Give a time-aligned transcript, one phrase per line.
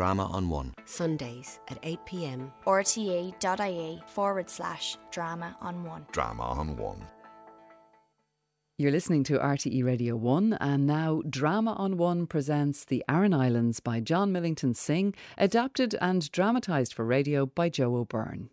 [0.00, 0.72] Drama on One.
[0.86, 2.50] Sundays at 8pm.
[2.64, 6.06] rte.ie forward slash drama on one.
[6.10, 7.06] Drama on One.
[8.78, 13.80] You're listening to RTE Radio 1, and now Drama on One presents The Aran Islands
[13.80, 18.48] by John Millington Synge, adapted and dramatised for radio by Joe O'Byrne.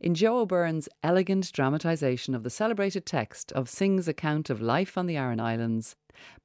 [0.00, 5.06] In Joe O'Byrne's elegant dramatisation of the celebrated text of Synge's account of life on
[5.06, 5.96] the Aran Islands,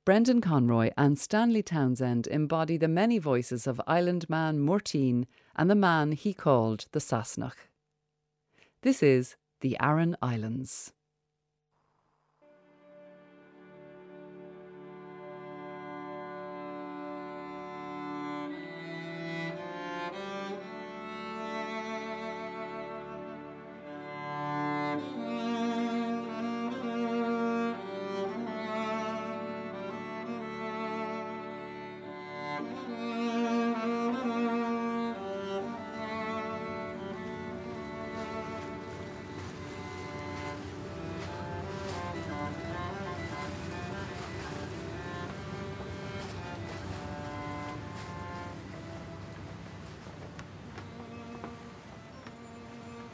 [0.06, 5.76] Brendan Conroy and Stanley Townsend embody the many voices of island man Murteen and the
[5.76, 7.68] man he called the Sasnach.
[8.82, 10.94] This is The Aran Islands.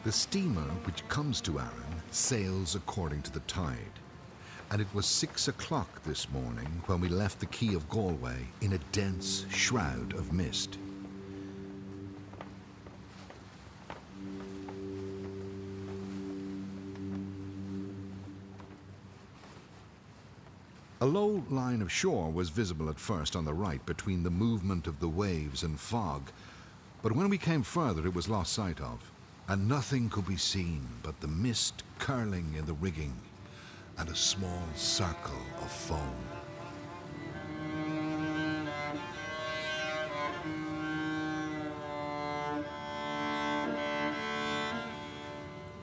[0.08, 4.00] The steamer which comes to Aran sails according to the tide,
[4.72, 8.72] and it was six o'clock this morning when we left the quay of Galway in
[8.72, 10.78] a dense shroud of mist.
[21.02, 24.88] A low line of shore was visible at first on the right between the movement
[24.88, 26.32] of the waves and fog,
[27.02, 29.12] but when we came further it was lost sight of,
[29.50, 33.16] and nothing could be seen but the mist curling in the rigging
[33.98, 36.16] and a small circle of foam.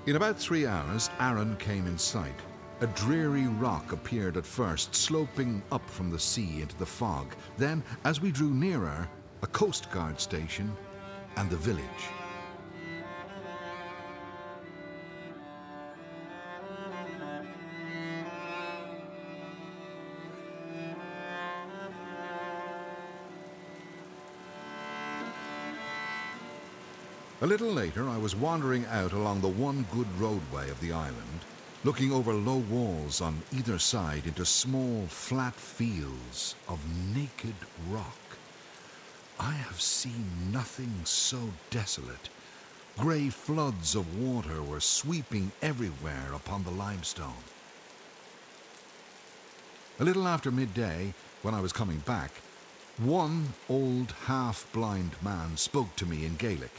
[0.07, 2.39] In about three hours, Aran came in sight.
[2.83, 7.35] A dreary rock appeared at first, sloping up from the sea into the fog.
[7.57, 9.09] Then, as we drew nearer,
[9.41, 10.77] a Coast Guard station
[11.37, 11.83] and the village.
[27.45, 31.41] A little later, I was wandering out along the one good roadway of the island,
[31.85, 36.81] looking over low walls on either side into small, flat fields of
[37.15, 37.55] naked
[37.91, 38.39] rock.
[39.39, 42.31] I have seen nothing so desolate.
[42.97, 47.45] Grey floods of water were sweeping everywhere upon the limestone.
[50.01, 51.13] A little after midday,
[51.43, 52.31] when I was coming back,
[52.97, 56.73] one old half blind man spoke to me in Gaelic.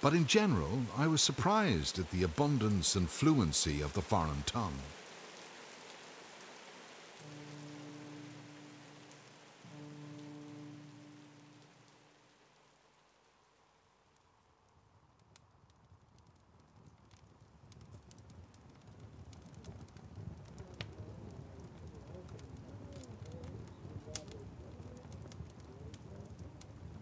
[0.00, 4.78] But in general, I was surprised at the abundance and fluency of the foreign tongue.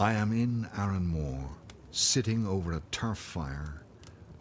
[0.01, 1.49] I am in Aranmor,
[1.94, 3.84] sitting over a turf fire,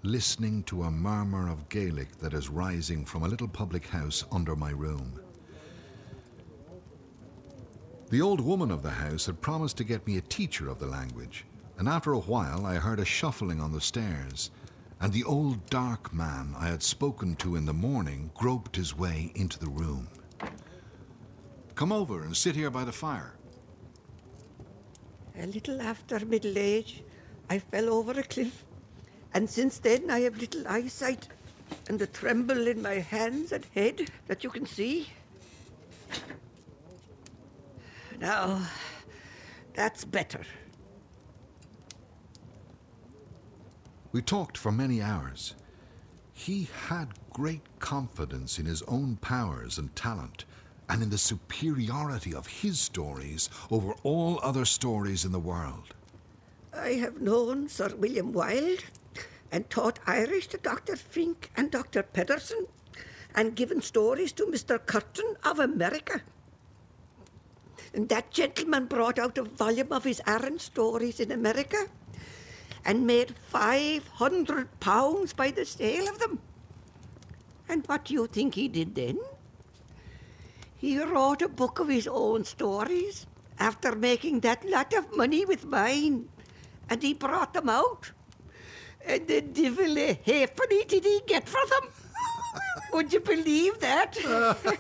[0.02, 4.56] listening to a murmur of Gaelic that is rising from a little public house under
[4.56, 5.20] my room.
[8.10, 10.88] The old woman of the house had promised to get me a teacher of the
[10.88, 11.46] language,
[11.78, 14.50] and after a while I heard a shuffling on the stairs,
[15.00, 19.32] and the old dark man I had spoken to in the morning groped his way
[19.36, 20.08] into the room.
[21.76, 23.36] Come over and sit here by the fire.
[25.38, 27.04] A little after middle age,
[27.50, 28.64] I fell over a cliff,
[29.34, 31.28] and since then I have little eyesight
[31.88, 35.10] and a tremble in my hands and head that you can see.
[38.20, 38.66] Now,
[39.74, 40.42] that's better.
[44.12, 45.56] We talked for many hours.
[46.34, 50.46] He had great confidence in his own powers and talent,
[50.88, 55.96] and in the superiority of his stories over all other stories in the world.
[56.76, 58.84] I have known Sir William Wilde
[59.52, 60.94] and taught Irish to Dr.
[60.94, 62.02] Finck and Dr.
[62.02, 62.68] Pedersen
[63.36, 64.84] and given stories to Mr.
[64.84, 66.22] Curtin of America.
[67.94, 71.88] And that gentleman brought out a volume of his Aran stories in America
[72.84, 76.40] and made five hundred pounds by the sale of them.
[77.70, 79.20] And what do you think he did then?
[80.76, 83.26] He wrote a book of his own stories
[83.60, 86.30] after making that lot of money with mine.
[86.94, 88.12] And he brought them out.
[89.04, 91.90] And the devil a halfpenny did he get for them.
[92.94, 94.16] Would you believe that?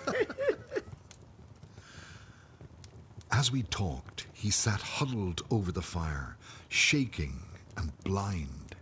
[3.31, 6.37] As we talked, he sat huddled over the fire,
[6.69, 7.39] shaking
[7.77, 8.75] and blind.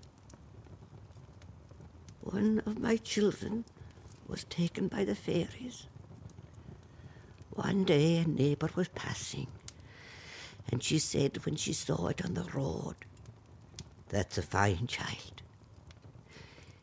[2.19, 3.63] One of my children
[4.27, 5.87] was taken by the fairies.
[7.51, 9.47] One day a neighbour was passing,
[10.69, 12.95] and she said when she saw it on the road,
[14.11, 15.41] That's a fine child.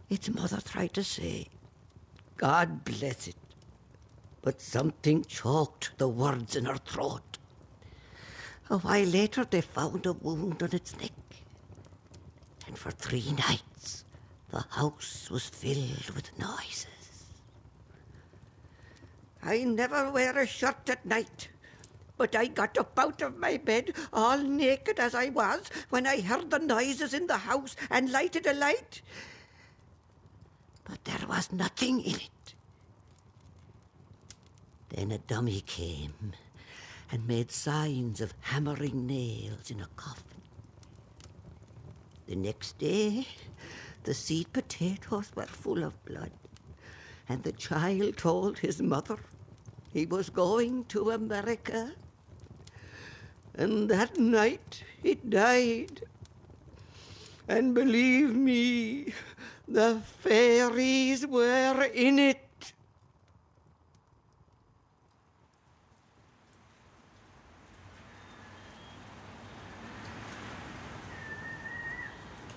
[0.09, 1.49] Its mother tried to say,
[2.39, 3.37] God bless it,
[4.41, 7.37] but something choked the words in her throat.
[8.71, 11.13] A while later, they found a wound on its neck.
[12.67, 14.05] And for three nights,
[14.49, 16.87] the house was filled with noises.
[19.43, 21.49] I never wear a shirt at night,
[22.19, 26.20] but I got up out of my bed, all naked as I was, when I
[26.20, 29.00] heard the noises in the house and lighted a light.
[30.85, 32.55] But there was nothing in it.
[34.91, 36.32] Then a dummy came
[37.11, 40.25] and made signs of hammering nails in a coffin.
[42.26, 43.26] The next day,
[44.05, 46.32] the seed potatoes were full of blood,
[47.29, 49.19] and the child told his mother
[49.93, 51.93] he was going to America.
[53.58, 56.02] And that night it died.
[57.49, 59.12] And believe me,
[59.66, 62.72] the fairies were in it.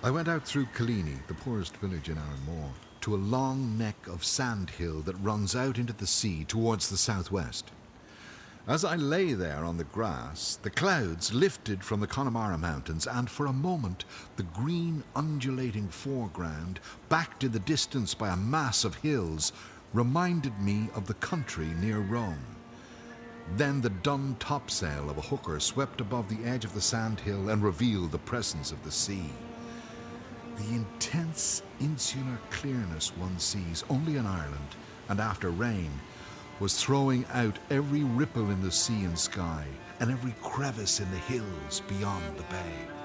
[0.04, 2.70] I went out through Killeany, the poorest village in Aranmor,
[3.00, 6.96] to a long neck of sand hill that runs out into the sea towards the
[6.96, 7.72] southwest.
[8.68, 13.28] As I lay there on the grass, the clouds lifted from the Connemara Mountains, and
[13.28, 14.04] for a moment
[14.36, 16.78] the green, undulating foreground,
[17.08, 19.52] backed in the distance by a mass of hills,
[19.92, 22.44] reminded me of the country near Rome.
[23.56, 27.48] Then the dun topsail of a hooker swept above the edge of the sand hill
[27.48, 29.28] and revealed the presence of the sea.
[30.56, 34.76] The intense insular clearness one sees only in Ireland
[35.08, 35.90] and after rain
[36.60, 39.64] was throwing out every ripple in the sea and sky
[40.00, 43.01] and every crevice in the hills beyond the bay.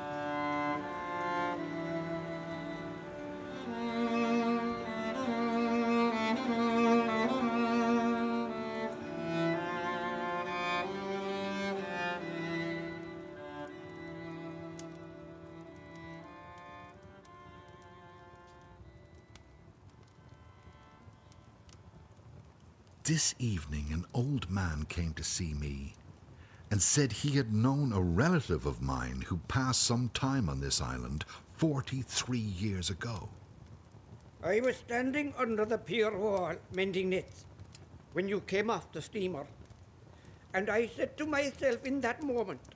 [23.07, 25.95] This evening, an old man came to see me
[26.69, 30.81] and said he had known a relative of mine who passed some time on this
[30.81, 31.23] island
[31.53, 33.29] 43 years ago.
[34.43, 37.45] I was standing under the pier wall mending nets
[38.11, 39.47] when you came off the steamer.
[40.53, 42.75] And I said to myself in that moment,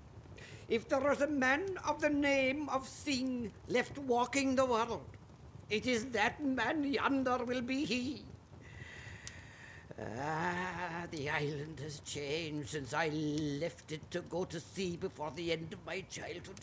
[0.69, 5.03] if there was a man of the name of Synge left walking the world,
[5.69, 8.23] it is that man yonder will be he.
[10.19, 15.51] Ah, the island has changed since I left it to go to sea before the
[15.51, 16.59] end of my childhood.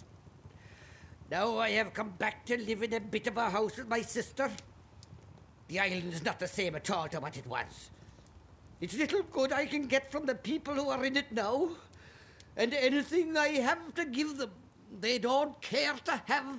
[1.31, 4.01] Now I have come back to live in a bit of a house with my
[4.01, 4.51] sister.
[5.69, 7.91] The island is not the same at all to what it was.
[8.81, 11.69] It's little good I can get from the people who are in it now.
[12.57, 14.51] And anything I have to give them,
[15.01, 16.59] they don't care to have.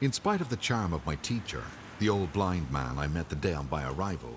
[0.00, 1.62] In spite of the charm of my teacher,
[1.98, 4.36] the old blind man I met the day on my arrival,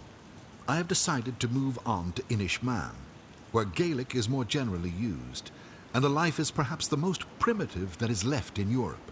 [0.68, 2.96] I have decided to move on to Inishmaan,
[3.54, 5.52] where Gaelic is more generally used,
[5.94, 9.10] and the life is perhaps the most primitive that is left in Europe.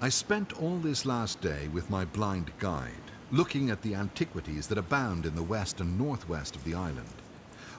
[0.00, 4.78] I spent all this last day with my blind guide, looking at the antiquities that
[4.78, 7.14] abound in the west and northwest of the island.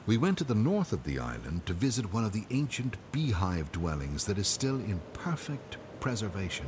[0.06, 3.72] We went to the north of the island to visit one of the ancient beehive
[3.72, 6.66] dwellings that is still in perfect preservation.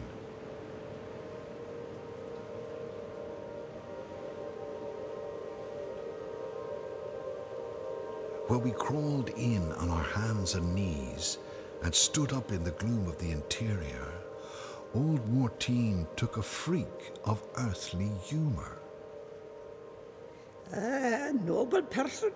[8.48, 11.40] Where we crawled in on our hands and knees
[11.82, 14.14] and stood up in the gloom of the interior,
[14.94, 18.78] old Mourteen took a freak of earthly humour.
[20.76, 22.32] Ah, noble person.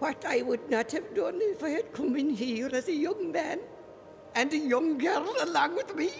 [0.00, 3.30] What I would not have done if I had come in here as a young
[3.30, 3.60] man
[4.34, 6.10] and a young girl along with me.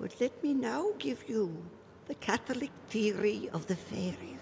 [0.00, 1.62] But let me now give you
[2.06, 4.38] the Catholic theory of the fairies.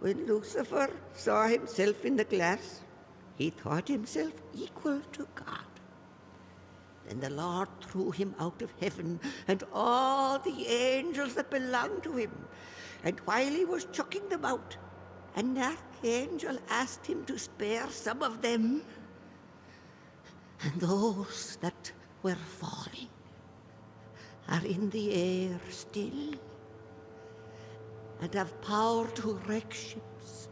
[0.00, 2.82] When Lucifer saw himself in the glass,
[3.36, 5.64] he thought himself equal to God.
[7.06, 12.12] Then the Lord threw him out of heaven and all the angels that belonged to
[12.12, 12.32] him.
[13.04, 14.76] And while he was chucking them out,
[15.36, 18.82] an archangel asked him to spare some of them.
[20.62, 21.92] And those that
[22.22, 23.08] were falling
[24.48, 26.34] are in the air still
[28.20, 30.48] and have power to wreck ships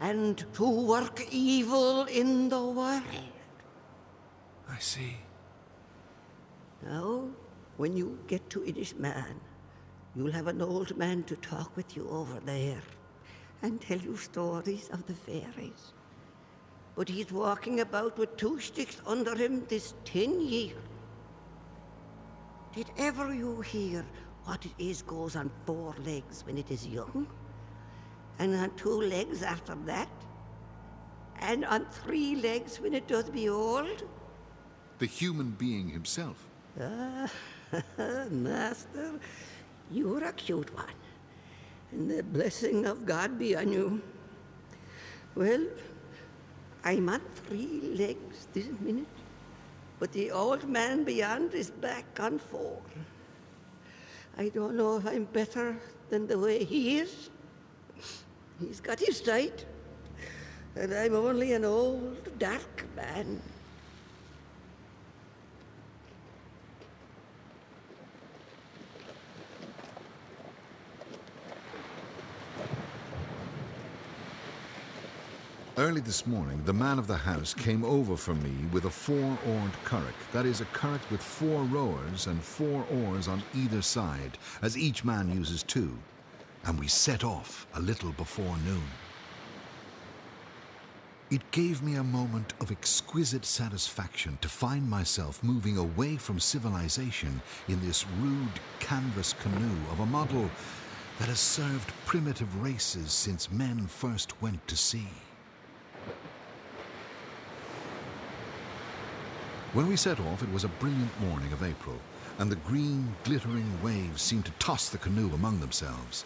[0.00, 3.02] and to work evil in the world.
[4.68, 5.16] I see.
[6.82, 7.28] Now,
[7.76, 9.40] when you get to Inishmaan,
[10.14, 12.82] you'll have an old man to talk with you over there
[13.62, 15.92] and tell you stories of the fairies.
[16.96, 20.76] But he's walking about with two sticks under him this ten year.
[22.74, 24.04] Did ever you hear
[24.44, 27.26] what it is goes on four legs when it is young?
[28.38, 30.08] And on two legs after that?
[31.40, 34.04] And on three legs when it does be old?
[34.98, 36.46] The human being himself.
[36.80, 37.30] Ah,
[38.30, 39.18] Master,
[39.90, 40.86] you're a cute one.
[41.92, 44.00] And the blessing of God be on you.
[45.34, 45.66] Well,
[46.84, 49.06] I'm on three legs this minute,
[49.98, 52.80] but the old man beyond is back on four.
[54.38, 55.76] I don't know if I'm better
[56.08, 57.30] than the way he is.
[58.60, 59.66] He's got his sight,
[60.76, 63.40] and I'm only an old, dark man.
[75.80, 79.38] Early this morning, the man of the house came over for me with a four
[79.46, 84.36] oared curragh, that is, a curragh with four rowers and four oars on either side,
[84.60, 85.96] as each man uses two,
[86.66, 88.82] and we set off a little before noon.
[91.30, 97.40] It gave me a moment of exquisite satisfaction to find myself moving away from civilization
[97.68, 100.50] in this rude canvas canoe of a model
[101.18, 105.08] that has served primitive races since men first went to sea.
[109.72, 111.94] When we set off, it was a brilliant morning of April,
[112.40, 116.24] and the green, glittering waves seemed to toss the canoe among themselves.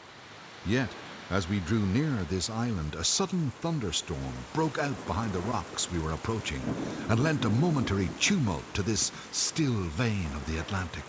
[0.65, 0.89] Yet,
[1.31, 5.99] as we drew nearer this island, a sudden thunderstorm broke out behind the rocks we
[5.99, 6.63] were approaching
[7.11, 11.05] and lent a momentary tumult to this still vein of the Atlantic.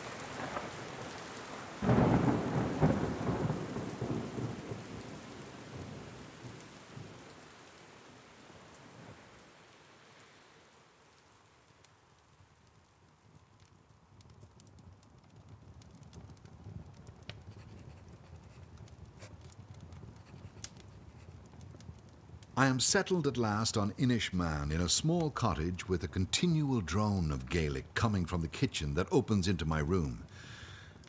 [22.75, 27.49] Am settled at last on Inishmaan in a small cottage with a continual drone of
[27.49, 30.25] Gaelic coming from the kitchen that opens into my room.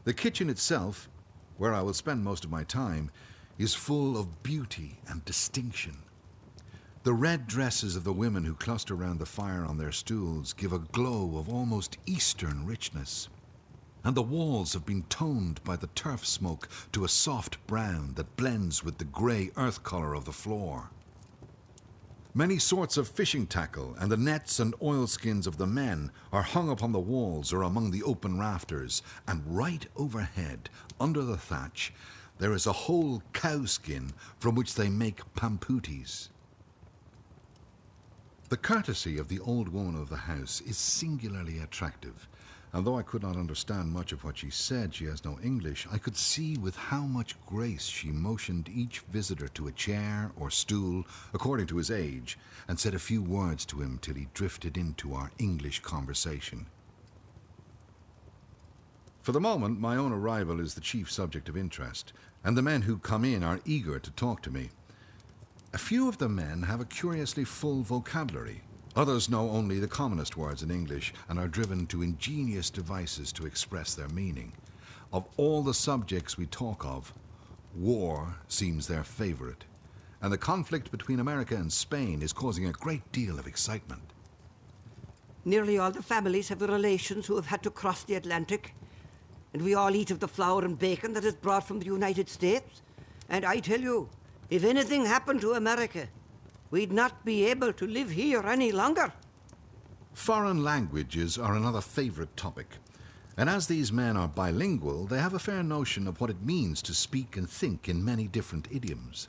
[0.04, 1.08] The kitchen itself,
[1.56, 3.11] where I will spend most of my time,
[3.58, 5.96] is full of beauty and distinction.
[7.02, 10.73] The red dresses of the women who cluster round the fire on their stools give
[10.73, 13.28] a glow of almost Eastern richness.
[14.04, 18.37] And the walls have been toned by the turf smoke to a soft brown that
[18.37, 20.90] blends with the grey earth colour of the floor.
[22.37, 26.69] Many sorts of fishing tackle and the nets and oilskins of the men are hung
[26.69, 30.69] upon the walls or among the open rafters, and right overhead,
[31.00, 31.95] under the thatch,
[32.38, 36.28] there is a whole cowskin from which they make pampooties.
[38.50, 42.28] The courtesy of the old woman of the house is singularly attractive,
[42.73, 45.87] and though I could not understand much of what she said, she has no English,
[45.90, 50.50] I could see with how much grace she motioned each visitor to a chair or
[50.50, 54.76] stool, according to his age, and said a few words to him till he drifted
[54.76, 56.66] into our English conversation.
[59.23, 62.12] For the moment, my own arrival is the chief subject of interest,
[62.44, 64.70] and the men who come in are eager to talk to me.
[65.73, 68.62] A few of the men have a curiously full vocabulary,
[68.97, 73.45] Others know only the commonest words in English and are driven to ingenious devices to
[73.45, 74.53] express their meaning.
[75.12, 77.12] Of all the subjects we talk of,
[77.75, 79.67] war seems their favorite,
[80.23, 84.15] and the conflict between America and Spain is causing a great deal of excitement.
[85.45, 88.75] Nearly all the families have relations who have had to cross the Atlantic,
[89.53, 92.31] and we all eat of the flour and bacon that is brought from the United
[92.31, 92.81] States.
[93.29, 94.09] And I tell you,
[94.49, 96.09] if anything happened to America,
[96.70, 99.12] we'd not be able to live here any longer.
[100.14, 102.78] Foreign languages are another favorite topic,
[103.37, 106.80] And as these men are bilingual, they have a fair notion of what it means
[106.82, 109.28] to speak and think in many different idioms.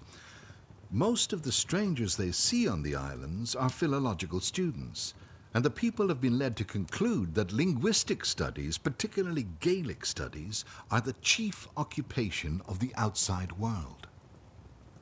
[0.90, 5.14] Most of the strangers they see on the islands are philological students,
[5.54, 11.02] and the people have been led to conclude that linguistic studies, particularly Gaelic studies, are
[11.02, 14.08] the chief occupation of the outside world.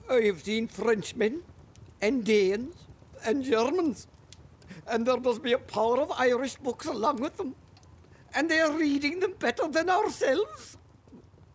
[0.10, 1.44] I have seen Frenchmen
[2.06, 2.76] and Danes
[3.26, 4.08] and Germans,
[4.88, 7.56] and there must be a power of Irish books along with them,
[8.36, 10.78] and they are reading them better than ourselves.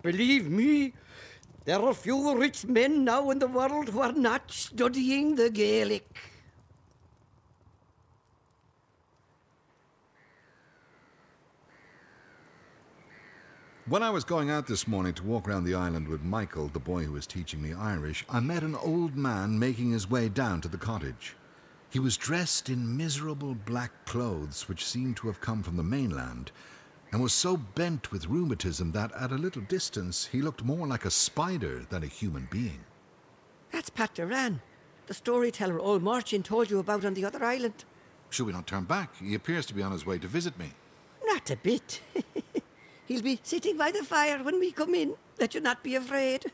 [0.03, 0.93] Believe me,
[1.65, 6.30] there are few rich men now in the world who are not studying the Gaelic.
[13.91, 16.79] When I was going out this morning to walk around the island with Michael, the
[16.79, 20.61] boy who was teaching me Irish, I met an old man making his way down
[20.61, 21.35] to the cottage.
[21.91, 26.53] He was dressed in miserable black clothes which seemed to have come from the mainland,
[27.11, 31.05] and was so bent with rheumatism that at a little distance he looked more like
[31.05, 32.85] a spider than a human being.
[33.73, 34.61] That's Pat Dirane,
[35.09, 37.85] the storyteller old Marchin told you about on the other island.
[38.29, 39.17] Should we not turn back?
[39.17, 40.75] He appears to be on his way to visit me.
[41.27, 42.03] Not a bit.
[43.11, 45.17] He'll be sitting by the fire when we come in.
[45.41, 46.53] Let you not be afraid.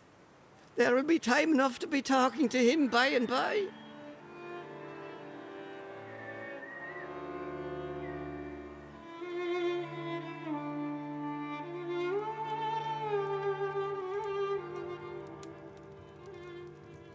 [0.76, 3.66] There will be time enough to be talking to him by and by.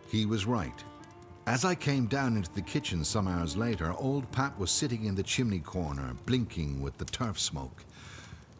[0.07, 0.71] He was right.
[1.47, 5.15] As I came down into the kitchen some hours later, old Pat was sitting in
[5.15, 7.83] the chimney corner, blinking with the turf smoke.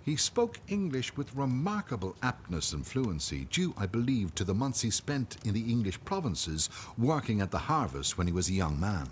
[0.04, 4.90] He spoke English with remarkable aptness and fluency, due, I believe, to the months he
[4.90, 9.10] spent in the English provinces working at the harvest when he was a young man.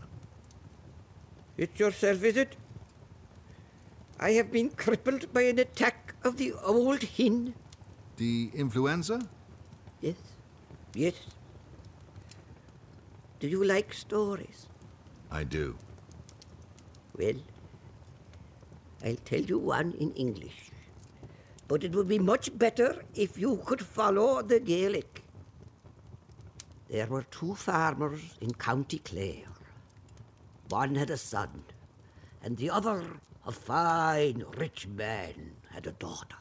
[1.57, 2.55] It's yourself, is it?
[4.19, 7.53] I have been crippled by an attack of the old hin.
[8.17, 9.21] The influenza?
[10.01, 10.15] Yes,
[10.93, 11.13] yes.
[13.39, 14.67] Do you like stories?
[15.31, 15.77] I do.
[17.17, 17.35] Well,
[19.05, 20.68] I'll tell you one in English.
[21.69, 25.23] But it would be much better if you could follow the Gaelic.
[26.89, 29.53] There were two farmers in County Clare.
[30.69, 31.63] One had a son,
[32.43, 33.03] and the other,
[33.45, 36.37] a fine, rich man, had a daughter.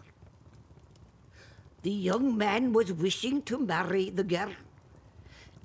[1.83, 4.55] The young man was wishing to marry the girl,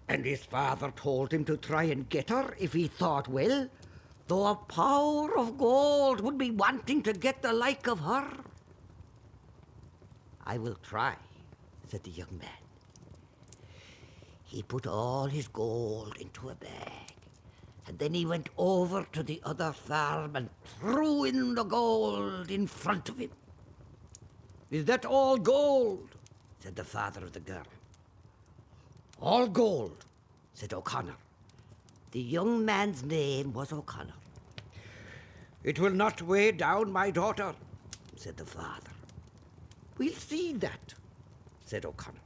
[0.10, 3.69] and his father told him to try and get her if he thought well,
[4.28, 8.28] though a power of gold would be wanting to get the like of her.
[10.45, 11.15] I will try,
[11.88, 12.63] said the young man.
[14.43, 17.13] He put all his gold into a bag,
[17.88, 22.67] and then he went over to the other farm and threw in the gold in
[22.67, 23.32] front of him.
[24.69, 26.10] Is that all gold?
[26.60, 27.67] said the father of the girl.
[29.21, 30.06] All gold,
[30.53, 31.15] said O'Connor.
[32.12, 34.13] The young man's name was O'Connor.
[35.63, 37.53] It will not weigh down my daughter,
[38.15, 38.92] said the father.
[39.97, 40.93] We'll see that,
[41.65, 42.19] said O'Connor.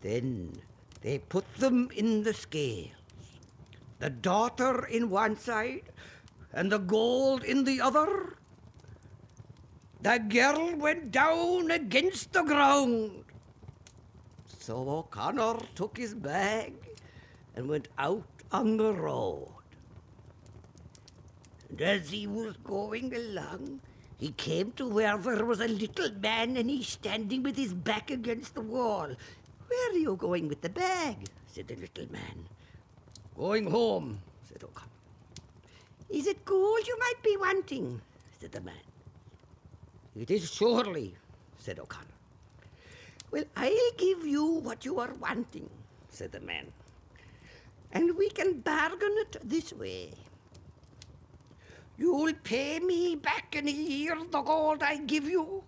[0.00, 0.52] Then
[1.00, 2.90] they put them in the scales.
[4.00, 5.82] The daughter in one side
[6.52, 8.36] and the gold in the other.
[10.02, 13.24] The girl went down against the ground.
[14.58, 16.74] So O'Connor took his bag
[17.54, 19.48] and went out on the road.
[21.68, 23.80] And as he was going along,
[24.22, 28.08] he came to where there was a little man and he standing with his back
[28.08, 29.08] against the wall.
[29.66, 31.16] Where are you going with the bag?
[31.48, 32.46] said the little man.
[33.36, 34.86] Going home, said O'Connor.
[36.08, 38.00] Is it gold you might be wanting?
[38.40, 38.86] said the man.
[40.14, 41.16] It is surely,
[41.58, 42.06] said O'Connor.
[43.32, 45.68] Well, I'll give you what you are wanting,
[46.10, 46.68] said the man.
[47.90, 50.12] And we can bargain it this way.
[52.02, 55.62] You'll pay me back in a year the gold I give you,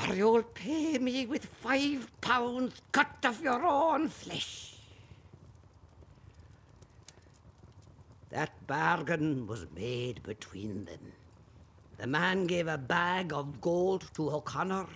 [0.00, 4.74] or you'll pay me with five pounds cut of your own flesh.
[8.30, 11.12] That bargain was made between them.
[11.98, 14.88] The man gave a bag of gold to O'Connor,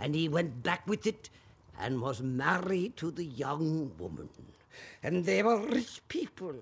[0.00, 1.30] and he went back with it
[1.78, 4.28] and was married to the young woman.
[5.04, 6.56] And they were rich people.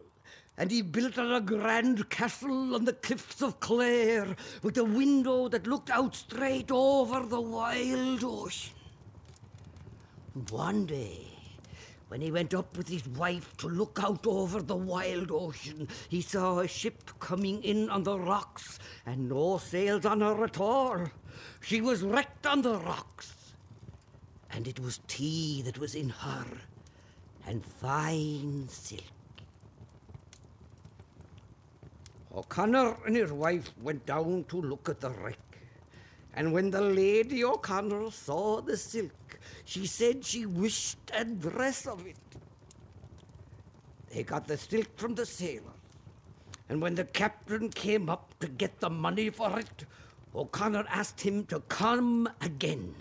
[0.58, 5.48] And he built her a grand castle on the cliffs of Clare with a window
[5.48, 8.72] that looked out straight over the wild ocean.
[10.50, 11.26] One day,
[12.08, 16.22] when he went up with his wife to look out over the wild ocean, he
[16.22, 21.06] saw a ship coming in on the rocks and no sails on her at all.
[21.60, 23.34] She was wrecked on the rocks.
[24.50, 26.46] And it was tea that was in her,
[27.46, 29.15] and fine silk.
[32.36, 35.38] O'Connor and his wife went down to look at the wreck.
[36.34, 42.06] And when the Lady O'Connor saw the silk, she said she wished a dress of
[42.06, 42.16] it.
[44.10, 45.72] They got the silk from the sailor.
[46.68, 49.86] And when the captain came up to get the money for it,
[50.34, 52.94] O'Connor asked him to come again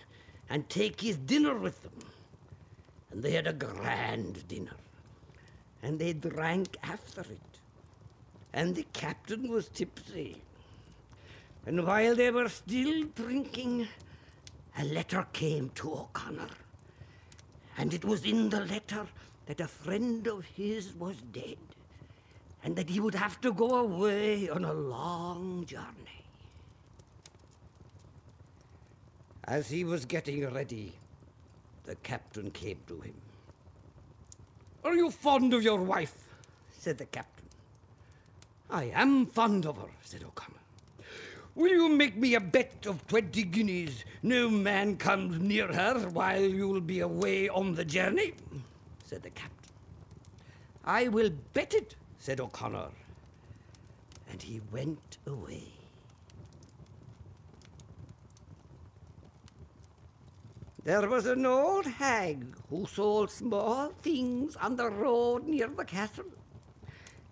[0.50, 2.08] and take his dinner with them.
[3.12, 4.78] And they had a grand dinner.
[5.84, 7.55] And they drank after it.
[8.56, 10.42] And the captain was tipsy.
[11.66, 13.90] And while they were still drinking,
[14.80, 16.56] a letter came to O'Connor.
[17.78, 19.08] And it was in the letter
[19.48, 21.58] that a friend of his was dead
[22.64, 26.24] and that he would have to go away on a long journey.
[29.44, 30.94] As he was getting ready,
[31.84, 33.16] the captain came to him.
[34.86, 36.16] Are you fond of your wife?
[36.72, 37.35] said the captain.
[38.70, 40.60] I am fond of her, said O'Connor.
[41.56, 46.42] Will you make me a bet of twenty guineas no man comes near her while
[46.42, 48.34] you'll be away on the journey?
[49.06, 49.72] said the captain.
[50.84, 52.90] I will bet it, said O'Connor.
[54.30, 55.72] And he went away.
[60.84, 66.26] There was an old hag who sold small things on the road near the castle.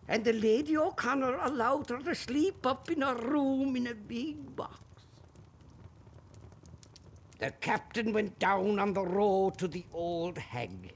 [0.07, 4.55] And the Lady O'Connor allowed her to sleep up in a room in a big
[4.55, 4.79] box.
[7.39, 10.93] The captain went down on the road to the old hag.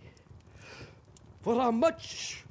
[1.41, 2.43] For how much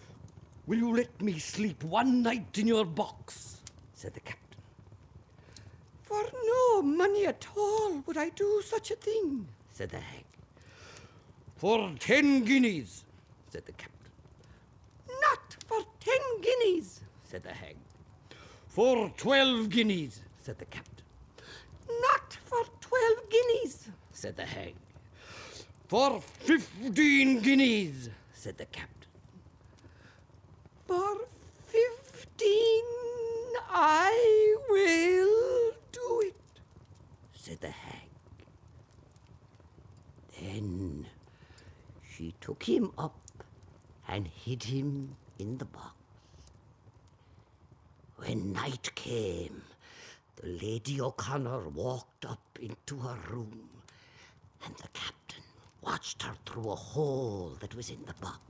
[0.67, 3.61] will you let me sleep one night in your box?
[3.95, 4.61] said the captain.
[6.03, 10.25] For no money at all would I do such a thing, said the hag.
[11.57, 13.05] For ten guineas,
[13.51, 13.96] said the captain.
[16.07, 17.77] Ten guineas, said the hag.
[18.69, 21.05] For twelve guineas, said the captain.
[22.09, 24.75] Not for twelve guineas, said the hag.
[25.89, 29.11] For fifteen guineas, said the captain.
[30.87, 31.27] For
[31.67, 32.85] fifteen
[33.69, 36.61] I will do it,
[37.35, 38.11] said the hag.
[40.41, 41.07] Then
[42.09, 43.19] she took him up
[44.07, 45.96] and hid him in the box.
[48.17, 49.63] When night came,
[50.37, 53.69] the Lady O'Connor walked up into her room,
[54.65, 55.45] and the captain
[55.83, 58.41] watched her through a hole that was in the box.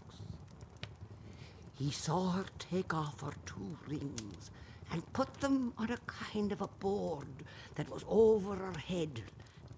[1.75, 4.51] He saw her take off her two rings
[4.93, 9.25] and put them on a kind of a board that was over her head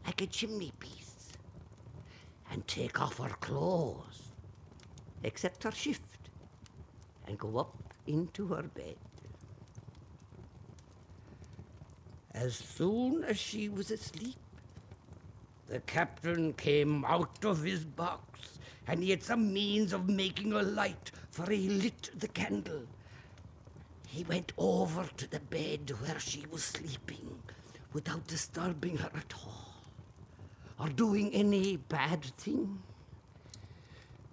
[0.07, 1.33] like a chimney piece,
[2.51, 4.33] and take off her clothes,
[5.22, 6.29] except her shift,
[7.27, 8.96] and go up into her bed.
[12.40, 14.37] As soon as she was asleep,
[15.66, 20.62] the captain came out of his box, and he had some means of making a
[20.62, 22.87] light, for he lit the candle.
[24.07, 27.42] He went over to the bed where she was sleeping
[27.92, 29.74] without disturbing her at all
[30.79, 32.81] or doing any bad thing.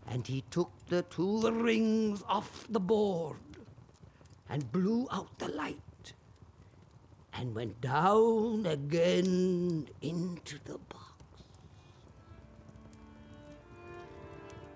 [0.06, 3.38] And he took the two rings off the board
[4.48, 5.85] and blew out the light
[7.38, 11.02] and went down again into the box.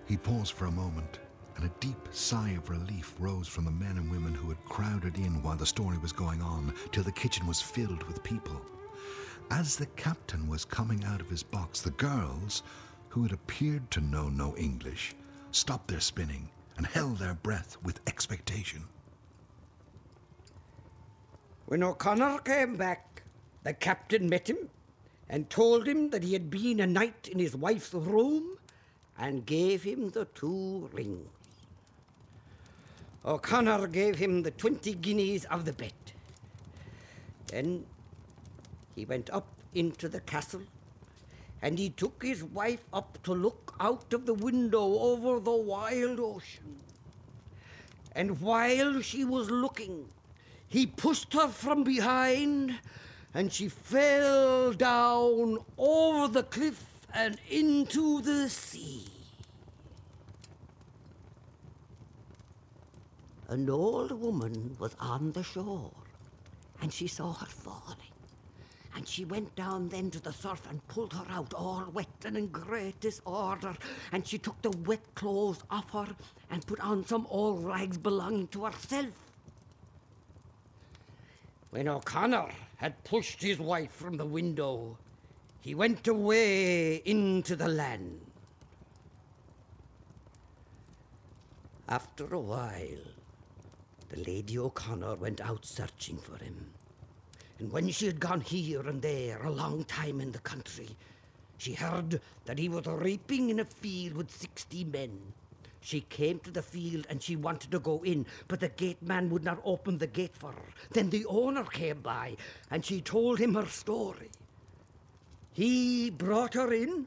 [0.06, 1.20] He paused for a moment,
[1.56, 5.16] and a deep sigh of relief rose from the men and women who had crowded
[5.16, 8.60] in while the story was going on, till the kitchen was filled with people.
[9.50, 12.62] As the captain was coming out of his box, the girls,
[13.08, 15.14] who had appeared to know no English,
[15.52, 18.84] stopped their spinning and held their breath with expectation.
[21.70, 23.22] When O'Connor came back,
[23.62, 24.70] the captain met him
[25.28, 28.58] and told him that he had been a night in his wife's room
[29.16, 31.28] and gave him the two rings.
[33.24, 36.12] O'Connor gave him the twenty guineas of the bet.
[37.46, 37.86] Then
[38.96, 40.62] he went up into the castle
[41.62, 46.18] and he took his wife up to look out of the window over the wild
[46.18, 46.80] ocean.
[48.16, 50.08] And while she was looking,
[50.70, 52.78] he pushed her from behind
[53.34, 59.06] and she fell down over the cliff and into the sea.
[63.48, 65.90] An old woman was on the shore,
[66.80, 68.14] and she saw her falling,
[68.94, 72.36] And she went down then to the surf and pulled her out all wet and
[72.36, 73.74] in great disorder.
[74.12, 76.14] And she took the wet clothes off her
[76.48, 79.29] and put on some old rags belonging to herself.
[81.70, 84.98] When O'Connor had pushed his wife from the window,
[85.60, 88.20] he went away into the land.
[91.88, 93.04] After a while,
[94.08, 96.72] the Lady O'Connor went out searching for him.
[97.60, 100.88] And when she had gone here and there a long time in the country,
[101.58, 105.34] she heard that he was reaping in a field with sixty men.
[105.80, 109.30] She came to the field and she wanted to go in, but the gate man
[109.30, 110.68] would not open the gate for her.
[110.90, 112.36] Then the owner came by
[112.70, 114.30] and she told him her story.
[115.52, 117.06] He brought her in,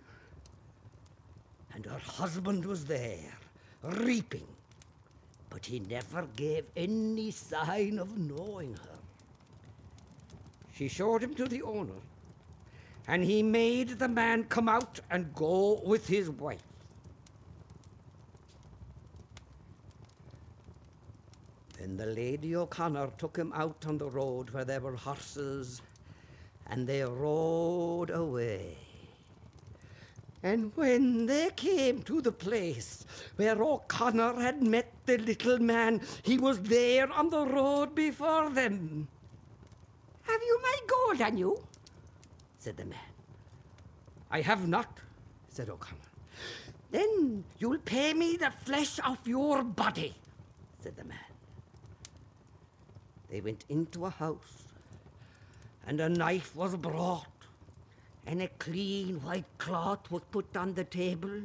[1.74, 3.38] and her husband was there,
[3.82, 4.48] reaping,
[5.50, 9.00] but he never gave any sign of knowing her.
[10.76, 12.02] She showed him to the owner,
[13.08, 16.64] and he made the man come out and go with his wife.
[21.84, 25.82] Then the Lady O'Connor took him out on the road where there were horses,
[26.68, 28.78] and they rode away.
[30.44, 36.38] And when they came to the place where O'Connor had met the little man, he
[36.38, 39.10] was there on the road before them.
[40.22, 41.62] Have you my gold on you?
[42.60, 43.12] said the man.
[44.32, 45.00] I have not,
[45.50, 46.00] said O'Connor.
[46.92, 50.16] Then you'll pay me the flesh of your body,
[50.82, 51.20] said the man.
[53.34, 54.68] They went into a house,
[55.88, 57.26] and a knife was brought,
[58.28, 61.42] and a clean white cloth was put on the table,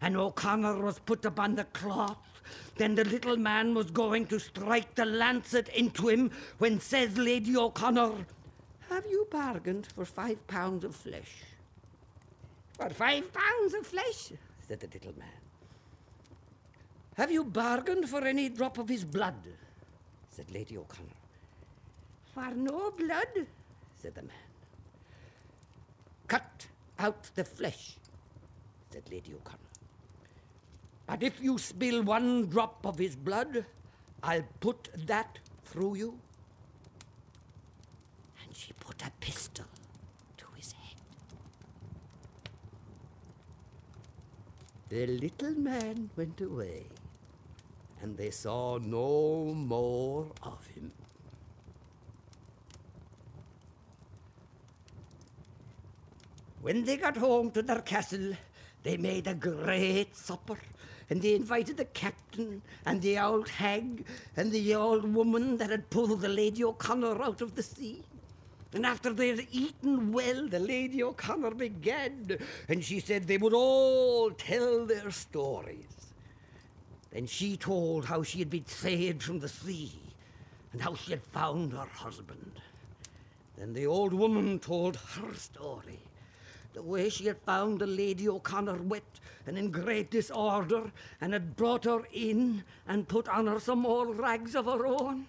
[0.00, 2.16] and O'Connor was put upon the cloth.
[2.76, 7.56] Then the little man was going to strike the lancet into him when says Lady
[7.56, 8.24] O'Connor,
[8.88, 11.42] Have you bargained for five pounds of flesh?
[12.74, 14.30] For five pounds of flesh,
[14.68, 15.42] said the little man.
[17.16, 19.42] Have you bargained for any drop of his blood?
[20.30, 21.21] said Lady O'Connor.
[22.32, 23.46] For no blood,
[24.00, 24.30] said the man.
[26.28, 26.66] Cut
[26.98, 27.96] out the flesh,
[28.90, 29.58] said Lady O'Connor.
[31.06, 33.66] But if you spill one drop of his blood,
[34.22, 36.18] I'll put that through you.
[38.42, 39.66] And she put a pistol
[40.38, 40.96] to his head.
[44.88, 46.86] The little man went away,
[48.00, 50.92] and they saw no more of him.
[56.62, 58.34] When they got home to their castle,
[58.84, 60.56] they made a great supper,
[61.10, 65.90] and they invited the captain and the old hag and the old woman that had
[65.90, 68.04] pulled the Lady O'Connor out of the sea.
[68.72, 73.54] And after they had eaten well, the Lady O'Connor began, and she said they would
[73.54, 76.12] all tell their stories.
[77.10, 79.98] Then she told how she had been saved from the sea,
[80.72, 82.52] and how she had found her husband.
[83.58, 85.98] Then the old woman told her story
[86.74, 91.56] the way she had found the Lady O'Connor wet and in great disorder, and had
[91.56, 95.26] brought her in and put on her some old rags of her own.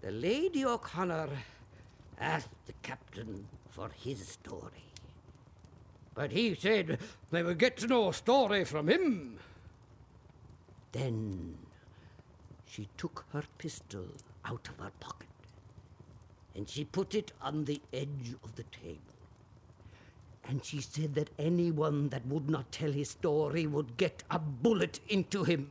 [0.00, 1.28] The Lady O'Connor
[2.20, 4.84] asked the captain for his story.
[6.14, 6.98] But he said
[7.30, 9.38] they would get no story from him.
[10.92, 11.58] Then
[12.66, 14.06] she took her pistol
[14.44, 15.27] out of her pocket
[16.54, 18.98] and she put it on the edge of the table.
[20.48, 25.00] And she said that anyone that would not tell his story would get a bullet
[25.08, 25.70] into him.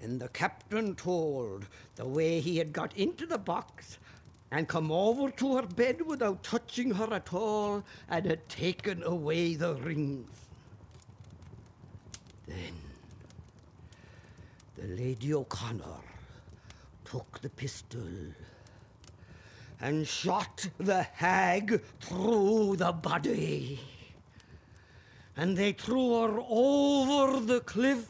[0.00, 3.98] Then the captain told the way he had got into the box
[4.50, 9.54] and come over to her bed without touching her at all and had taken away
[9.54, 10.28] the rings.
[12.48, 12.74] Then
[14.76, 16.11] the Lady O'Connor
[17.12, 18.08] took the pistol
[19.82, 23.78] and shot the hag through the body.
[25.36, 28.08] And they threw her over the cliff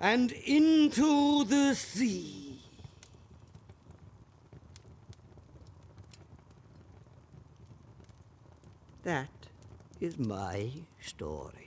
[0.00, 2.58] and into the sea.
[9.02, 9.28] That
[10.00, 10.70] is my
[11.02, 11.65] story.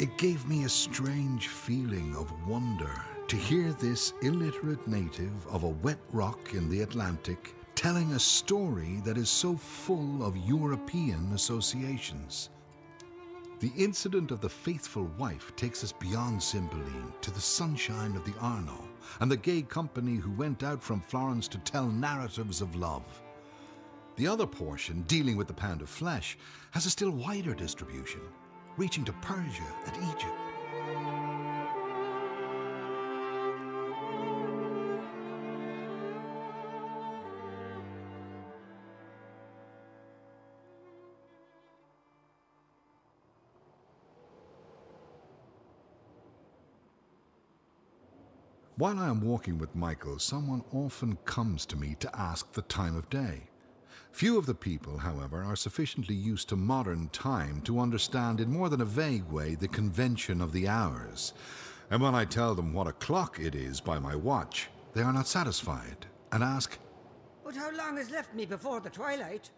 [0.00, 5.68] It gave me a strange feeling of wonder to hear this illiterate native of a
[5.68, 12.48] wet rock in the Atlantic telling a story that is so full of European associations.
[13.58, 18.38] The incident of the faithful wife takes us beyond Cymbeline to the sunshine of the
[18.40, 18.88] Arno
[19.20, 23.22] and the gay company who went out from Florence to tell narratives of love.
[24.16, 26.38] The other portion, dealing with the pound of flesh,
[26.70, 28.22] has a still wider distribution,
[28.80, 30.32] reaching to Persia and Egypt.
[48.76, 52.96] While I am walking with Michael, someone often comes to me to ask the time
[52.96, 53.49] of day.
[54.12, 58.68] Few of the people, however, are sufficiently used to modern time to understand in more
[58.68, 61.32] than a vague way the convention of the hours.
[61.90, 65.28] And when I tell them what o'clock it is by my watch, they are not
[65.28, 66.78] satisfied and ask,
[67.44, 69.50] But how long is left me before the twilight?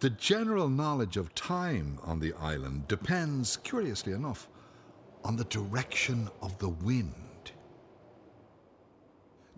[0.00, 4.48] The general knowledge of time on the island depends, curiously enough,
[5.24, 7.14] on the direction of the wind.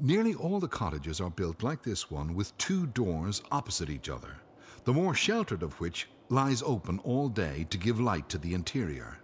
[0.03, 4.39] Nearly all the cottages are built like this one with two doors opposite each other,
[4.85, 9.19] the more sheltered of which lies open all day to give light to the interior.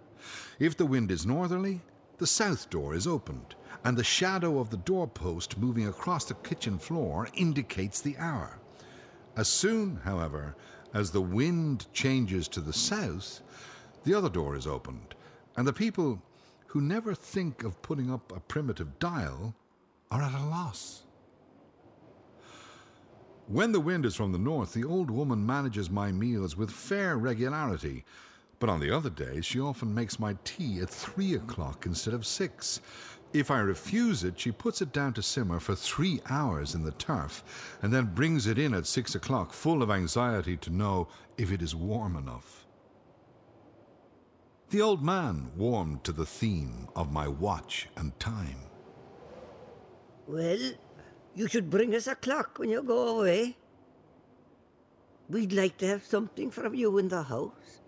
[0.59, 1.81] If the wind is northerly,
[2.19, 6.77] the south door is opened, and the shadow of the doorpost moving across the kitchen
[6.77, 8.59] floor indicates the hour.
[9.35, 10.55] As soon, however,
[10.93, 13.41] as the wind changes to the south,
[14.03, 15.15] the other door is opened,
[15.55, 16.21] and the people
[16.67, 19.55] who never think of putting up a primitive dial
[20.11, 21.03] are at a loss.
[23.47, 27.17] When the wind is from the north, the old woman manages my meals with fair
[27.17, 28.03] regularity,
[28.59, 32.25] but on the other days she often makes my tea at three o'clock instead of
[32.25, 32.81] six.
[33.33, 36.91] If I refuse it, she puts it down to simmer for three hours in the
[36.91, 41.51] turf, and then brings it in at six o'clock, full of anxiety to know if
[41.51, 42.65] it is warm enough.
[44.69, 48.59] The old man warmed to the theme of my watch and time.
[50.27, 50.59] Well,
[51.35, 53.55] you should bring us a clock when you go away.
[55.29, 57.81] We'd like to have something from you in the house.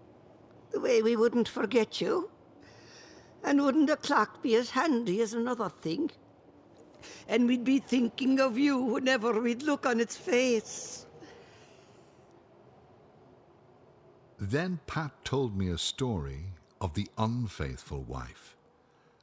[0.72, 2.30] The way we wouldn't forget you.
[3.44, 6.12] And wouldn't a clock be as handy as another thing?
[7.28, 11.06] And we'd be thinking of you whenever we'd look on its face.
[14.38, 18.56] Then Pat told me a story of the unfaithful wife.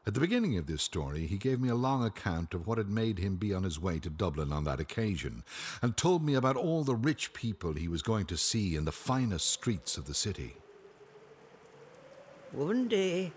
[0.06, 2.88] At the beginning of this story, he gave me a long account of what had
[2.88, 5.42] made him be on his way to Dublin on that occasion,
[5.82, 8.92] and told me about all the rich people he was going to see in the
[8.92, 10.58] finest streets of the city.
[12.52, 13.32] One day,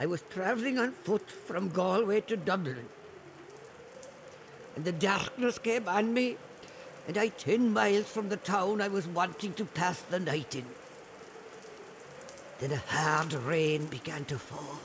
[0.00, 2.88] I was travelling on foot from Galway to Dublin,
[4.74, 6.38] and the darkness came on me,
[7.06, 10.66] and I ten miles from the town I was wanting to pass the night in.
[12.58, 14.80] Then a hard rain began to fall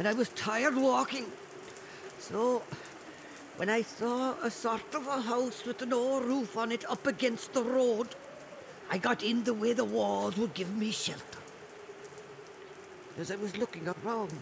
[0.00, 1.26] and I was tired walking.
[2.18, 2.62] So,
[3.58, 7.52] when I saw a sort of a house with no roof on it up against
[7.52, 8.08] the road,
[8.90, 11.42] I got in the way the walls would give me shelter.
[13.18, 14.32] As I was looking around,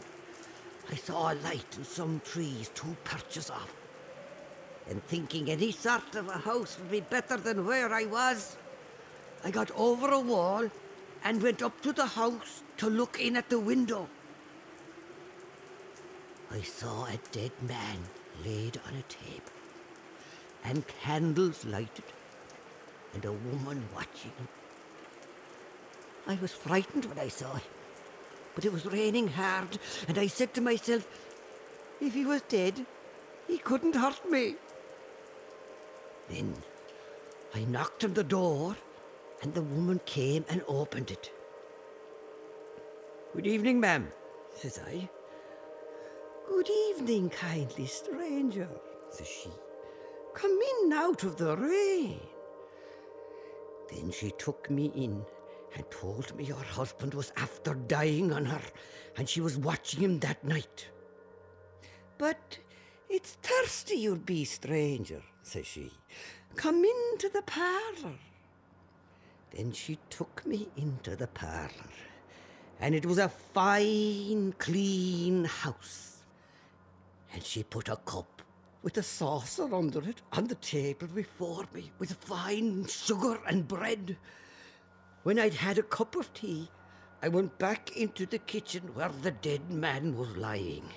[0.93, 3.75] I saw a light in some trees two perches off.
[4.89, 8.57] And thinking any sort of a house would be better than where I was,
[9.45, 10.71] I got over a wall
[11.25, 14.09] and went up to the house to look in at the window.
[16.51, 17.99] I saw a dead man
[18.45, 19.53] laid on a table,
[20.65, 22.05] and candles lighted,
[23.15, 24.49] and a woman watching him.
[26.27, 27.65] I was frightened when I saw it,
[28.55, 31.07] but it was raining hard, and I said to myself,
[32.01, 32.87] if he was dead,
[33.47, 34.57] he couldn't hurt me.
[36.31, 36.55] Then
[37.55, 38.77] I knocked on the door,
[39.43, 41.31] and the woman came and opened it.
[43.35, 44.09] Good evening, ma'am,
[44.57, 45.09] says I.
[46.59, 48.69] Good evening, kindly stranger,
[49.11, 49.51] says she.
[50.35, 52.19] Come in out of the rain.
[53.89, 55.25] Then she took me in
[55.77, 58.61] and told me her husband was after dying on her
[59.17, 60.89] and she was watching him that night.
[62.19, 62.59] But
[63.09, 65.93] it's thirsty you'll be, stranger, says she.
[66.57, 68.19] Come into the parlour.
[69.53, 71.93] Then she took me into the parlour,
[72.81, 76.18] and it was a fine, clean house
[77.33, 78.43] and she put a cup
[78.83, 84.17] with a saucer under it on the table before me with fine sugar and bread.
[85.25, 86.71] When I'd had a cup of tea,
[87.23, 90.89] I went back into the kitchen where the dead man was lying,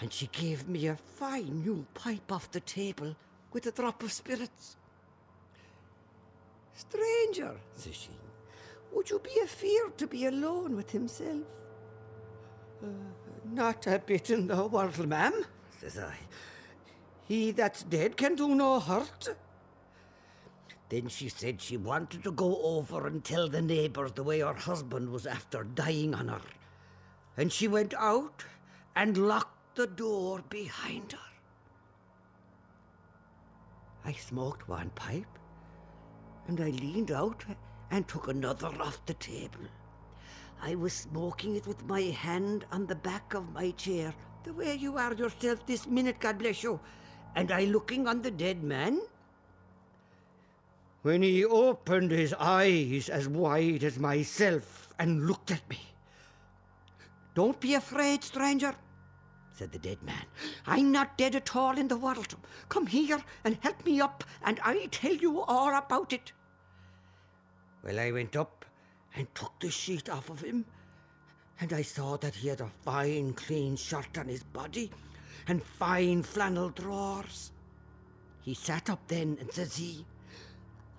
[0.00, 3.16] and she gave me a fine new pipe off the table
[3.52, 4.76] with a drop of spirits.
[6.74, 8.10] Stranger, says she,
[8.92, 11.46] Would you be afeard to be alone with himself?
[12.82, 12.88] Uh,
[13.50, 15.46] not a bit in the world, ma'am,
[15.88, 16.16] says I.
[17.24, 19.36] He that's dead can do no hurt.
[20.88, 24.54] Then she said she wanted to go over and tell the neighbours the way her
[24.54, 26.40] husband was after dying on her.
[27.36, 28.44] And she went out
[28.94, 31.18] and locked the door behind her.
[34.04, 35.26] I smoked one pipe
[36.46, 37.44] and I leaned out
[37.90, 39.66] and took another off the table.
[40.62, 44.14] I was smoking it with my hand on the back of my chair,
[44.46, 46.78] the way you are yourself this minute, God bless you,
[47.34, 49.00] and I looking on the dead man.
[51.02, 55.80] When he opened his eyes as wide as myself and looked at me.
[57.34, 58.72] Don't be afraid, stranger,
[59.52, 60.24] said the dead man.
[60.64, 62.36] I'm not dead at all in the world.
[62.68, 66.30] Come here and help me up, and I'll tell you all about it.
[67.82, 68.64] Well, I went up
[69.16, 70.66] and took the sheet off of him,
[71.60, 74.90] and I saw that he had a fine, clean shirt on his body
[75.48, 77.52] and fine flannel drawers.
[78.42, 80.04] He sat up then and says he,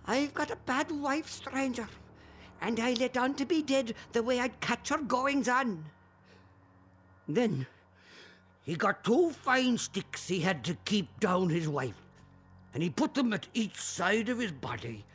[0.06, 1.88] I've got a bad wife, stranger,
[2.62, 5.86] and I let on to be dead the way I'd catch her goings on.
[7.28, 7.68] Then
[8.64, 12.02] he got two fine sticks he had to keep down his wife,
[12.74, 15.06] and he put them at each side of his body,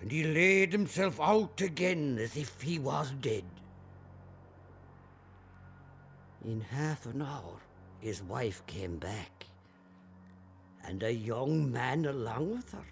[0.00, 3.44] and he laid himself out again as if he was dead.
[6.44, 7.60] In half an hour,
[8.00, 9.46] his wife came back,
[10.84, 12.84] and a young man along with her.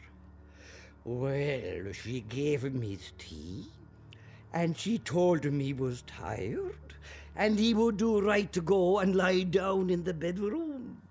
[1.04, 3.66] Well, she gave him his tea,
[4.52, 6.94] and she told him he was tired,
[7.34, 11.02] and he would do right to go and lie down in the bedroom.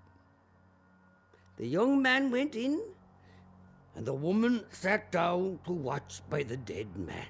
[1.58, 2.80] The young man went in,
[3.96, 7.26] and the woman sat down to watch by the dead man.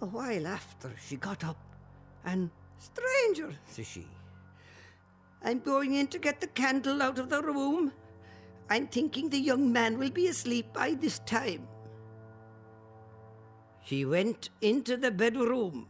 [0.00, 1.56] A while after, she got up,
[2.24, 4.06] and, Stranger, says she,
[5.42, 7.92] I'm going in to get the candle out of the room.
[8.70, 11.68] I'm thinking the young man will be asleep by this time.
[13.84, 15.86] She went into the bedroom,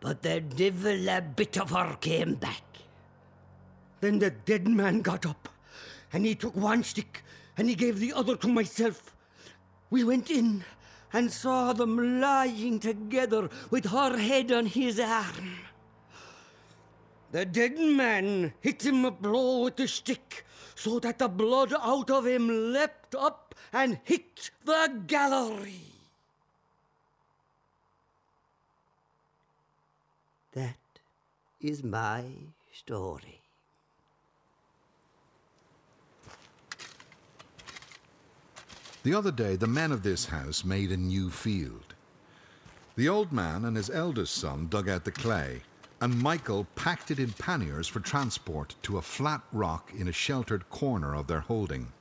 [0.00, 2.64] but the devil a bit of her came back.
[4.00, 5.48] Then the dead man got up,
[6.12, 7.22] and he took one stick,
[7.56, 9.14] and he gave the other to myself.
[9.90, 10.64] We went in
[11.12, 15.58] and saw them lying together with her head on his arm.
[17.32, 20.44] The dead man hit him a blow with the stick,
[20.74, 25.84] so that the blood out of him leapt up and hit the gallery.
[30.52, 30.78] That
[31.60, 32.24] is my
[32.72, 33.39] story.
[39.02, 41.94] The other day, the men of this house made a new field.
[42.96, 45.62] The old man and his eldest son dug out the clay,
[46.02, 50.68] and Michael packed it in panniers for transport to a flat rock in a sheltered
[50.68, 51.92] corner of their holding,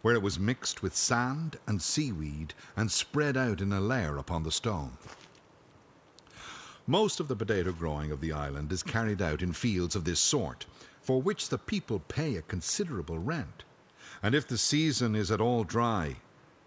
[0.00, 4.42] where it was mixed with sand and seaweed and spread out in a layer upon
[4.42, 4.98] the stone.
[6.88, 10.18] Most of the potato growing of the island is carried out in fields of this
[10.18, 10.66] sort,
[11.02, 13.62] for which the people pay a considerable rent.
[14.24, 16.16] And if the season is at all dry,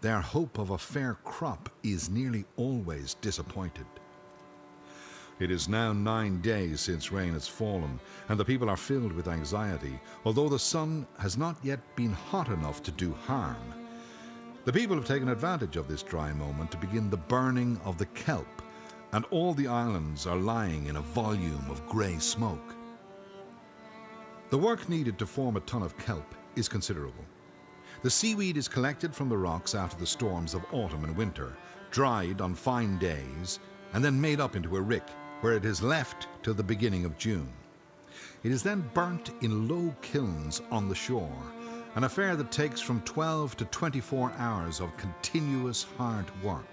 [0.00, 3.86] their hope of a fair crop is nearly always disappointed.
[5.38, 9.28] It is now nine days since rain has fallen, and the people are filled with
[9.28, 13.74] anxiety, although the sun has not yet been hot enough to do harm.
[14.64, 18.06] The people have taken advantage of this dry moment to begin the burning of the
[18.06, 18.62] kelp,
[19.12, 22.74] and all the islands are lying in a volume of grey smoke.
[24.48, 27.24] The work needed to form a ton of kelp is considerable.
[28.02, 31.56] The seaweed is collected from the rocks after the storms of autumn and winter,
[31.90, 33.58] dried on fine days,
[33.94, 35.08] and then made up into a rick,
[35.40, 37.48] where it is left till the beginning of June.
[38.42, 41.36] It is then burnt in low kilns on the shore,
[41.94, 46.66] an affair that takes from 12 to 24 hours of continuous hard work.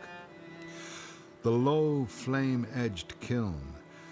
[1.41, 3.61] The low flame edged kiln,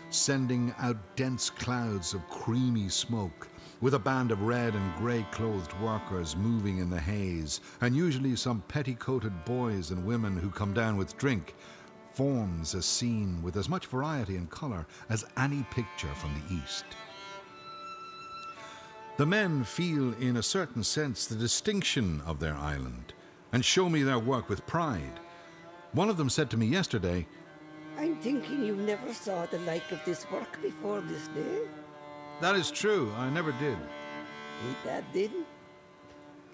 [0.09, 3.47] sending out dense clouds of creamy smoke,
[3.82, 8.36] with a band of red and grey clothed workers moving in the haze, and usually
[8.36, 11.55] some petticoated boys and women who come down with drink,
[12.13, 16.86] forms a scene with as much variety and colour as any picture from the East.
[19.17, 23.13] The men feel, in a certain sense, the distinction of their island
[23.51, 25.19] and show me their work with pride.
[25.93, 27.27] One of them said to me yesterday,
[27.97, 31.67] I'm thinking you never saw the like of this work before this day.
[32.41, 33.77] That is true, I never did.
[34.67, 35.45] Ain't that, then?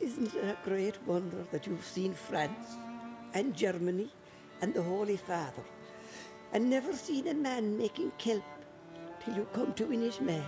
[0.01, 2.75] Isn't it a great wonder that you've seen France
[3.33, 4.11] and Germany
[4.61, 5.63] and the Holy Father,
[6.51, 8.43] and never seen a man making kelp
[9.23, 10.43] till you come to Inishmaan.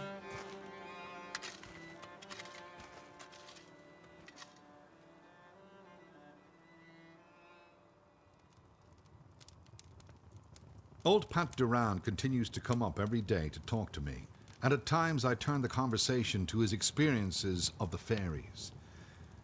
[11.06, 14.28] Old Pat Dirane continues to come up every day to talk to me,
[14.62, 18.72] and at times I turn the conversation to his experiences of the fairies.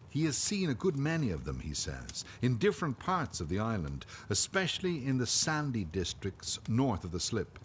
[0.08, 3.58] He has seen a good many of them, he says, in different parts of the
[3.58, 7.58] island, especially in the sandy districts north of the slip.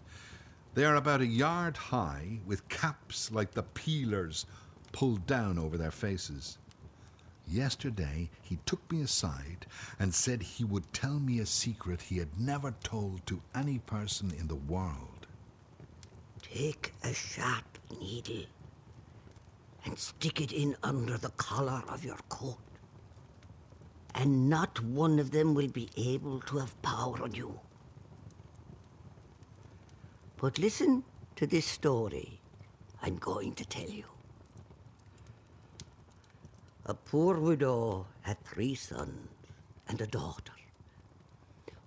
[0.74, 4.46] They are about a yard high, with caps like the peelers
[4.92, 6.58] pulled down over their faces.
[7.48, 9.66] Yesterday, he took me aside
[9.98, 14.30] and said he would tell me a secret he had never told to any person
[14.38, 15.11] in the world.
[16.54, 18.44] Take a sharp needle
[19.86, 22.58] and stick it in under the collar of your coat.
[24.14, 27.58] And not one of them will be able to have power on you.
[30.36, 31.04] But listen
[31.36, 32.40] to this story
[33.00, 34.04] I'm going to tell you.
[36.84, 39.28] A poor widow had three sons
[39.88, 40.52] and a daughter.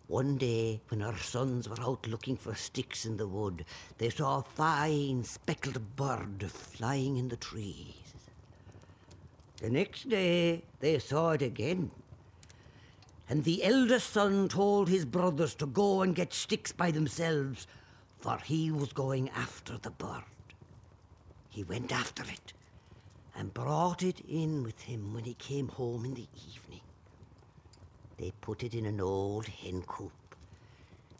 [0.07, 3.65] One day, when her sons were out looking for sticks in the wood,
[3.97, 8.13] they saw a fine speckled bird flying in the trees.
[9.57, 11.89] The next day, they saw it again.
[13.27, 17.65] And the eldest son told his brothers to go and get sticks by themselves,
[18.19, 20.23] for he was going after the bird.
[21.49, 22.53] He went after it
[23.35, 26.81] and brought it in with him when he came home in the evening.
[28.17, 30.35] They put it in an old hen coop,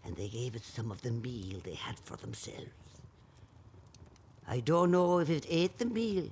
[0.04, 2.70] and they gave it some of the meal they had for themselves.
[4.48, 6.30] I don't know if it ate the meal,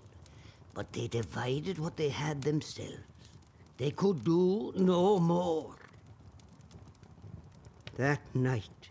[0.74, 3.00] but they divided what they had themselves.
[3.78, 5.76] They could do no more.
[7.98, 8.90] That night,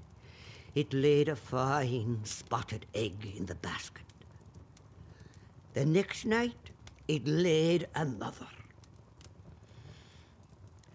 [0.75, 4.03] it laid a fine spotted egg in the basket.
[5.75, 6.71] The next night,
[7.09, 8.47] it laid another.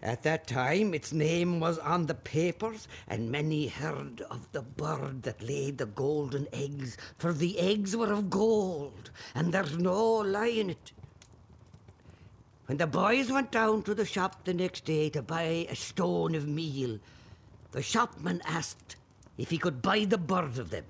[0.02, 5.24] At that time, its name was on the papers, and many heard of the bird
[5.24, 10.46] that laid the golden eggs, for the eggs were of gold, and there's no lie
[10.46, 10.92] in it.
[12.66, 16.34] When the boys went down to the shop the next day to buy a stone
[16.34, 17.00] of meal,
[17.72, 18.96] the shopman asked
[19.36, 20.84] if he could buy the bird of them.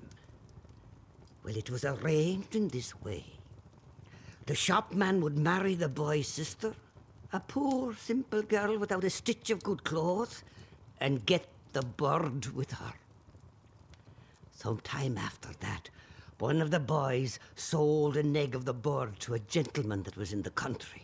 [1.45, 3.25] Well, it was arranged in this way.
[4.47, 6.75] The shopman would marry the boy's sister,
[7.33, 10.43] a poor, simple girl without a stitch of good clothes,
[11.01, 12.95] and get the bird with her.
[14.53, 15.91] Some time after that,
[16.39, 20.33] one of the boys sold an egg of the bird to a gentleman that was
[20.33, 21.03] in the country.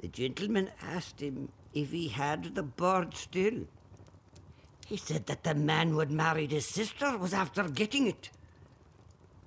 [0.00, 3.66] The gentleman asked him if he had the bird still.
[4.86, 8.30] He said that the man who had married his sister was after getting it.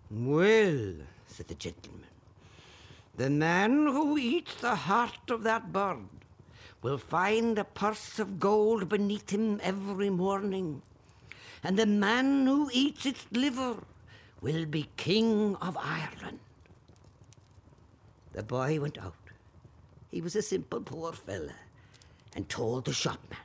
[0.09, 0.93] Well,
[1.28, 2.07] said the gentleman,
[3.18, 6.07] the man who eats the heart of that bird
[6.84, 10.84] will find a purse of gold beneath him every morning,
[11.63, 13.78] and the man who eats its liver
[14.39, 16.39] will be king of Ireland.
[18.34, 19.15] The boy went out.
[20.11, 21.55] He was a simple poor fella,
[22.36, 23.39] and told the shopman.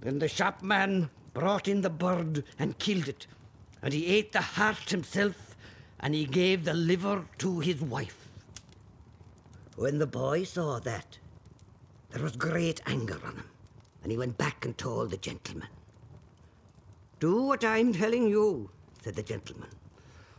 [0.00, 3.26] Then the shopman brought in the bird and killed it,
[3.82, 5.47] and he ate the heart himself
[6.00, 8.28] and he gave the liver to his wife.
[9.76, 11.18] When the boy saw that,
[12.10, 13.50] there was great anger on him,
[14.02, 15.68] and he went back and told the gentleman.
[17.20, 18.70] Do what I'm telling you,
[19.02, 19.68] said the gentleman.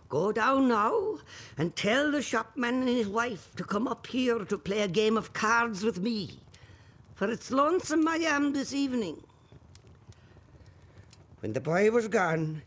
[0.07, 1.19] Go down now
[1.57, 5.17] and tell the shopman and his wife to come up here to play a game
[5.17, 6.39] of cards with me,
[7.13, 9.23] for it's lonesome I am this evening.
[11.41, 12.63] When the boy was gone,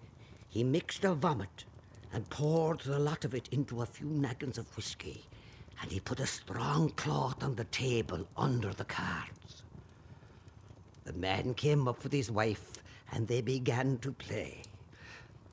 [0.49, 1.65] he mixed a vomit
[2.13, 5.25] and poured the lot of it into a few naggins of whisky,
[5.81, 9.63] and he put a strong cloth on the table under the cards.
[11.05, 12.73] The man came up with his wife,
[13.11, 14.63] and they began to play.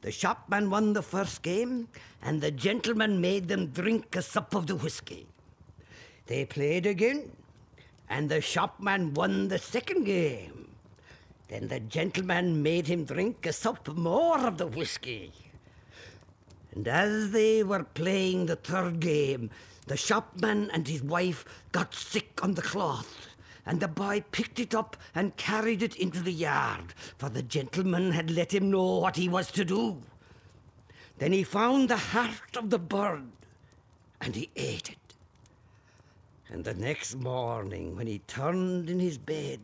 [0.01, 1.87] The shopman won the first game,
[2.21, 5.27] and the gentleman made them drink a sup of the whisky.
[6.27, 7.31] They played again,
[8.09, 10.69] and the shopman won the second game.
[11.47, 15.33] Then the gentleman made him drink a sup more of the whisky.
[16.73, 19.49] And as they were playing the third game,
[19.87, 23.27] the shopman and his wife got sick on the cloth,
[23.65, 28.11] and the boy picked it up and carried it into the yard, for the gentleman
[28.11, 30.01] had let him know what he was to do.
[31.17, 33.31] Then he found the heart of the bird,
[34.21, 35.15] and he ate it.
[36.49, 39.59] And the next morning, when he turned in his bed,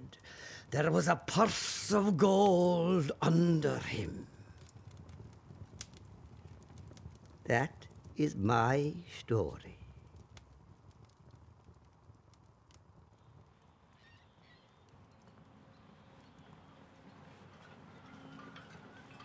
[0.71, 4.27] there was a purse of gold under him.
[7.45, 7.85] That
[8.17, 9.77] is my story.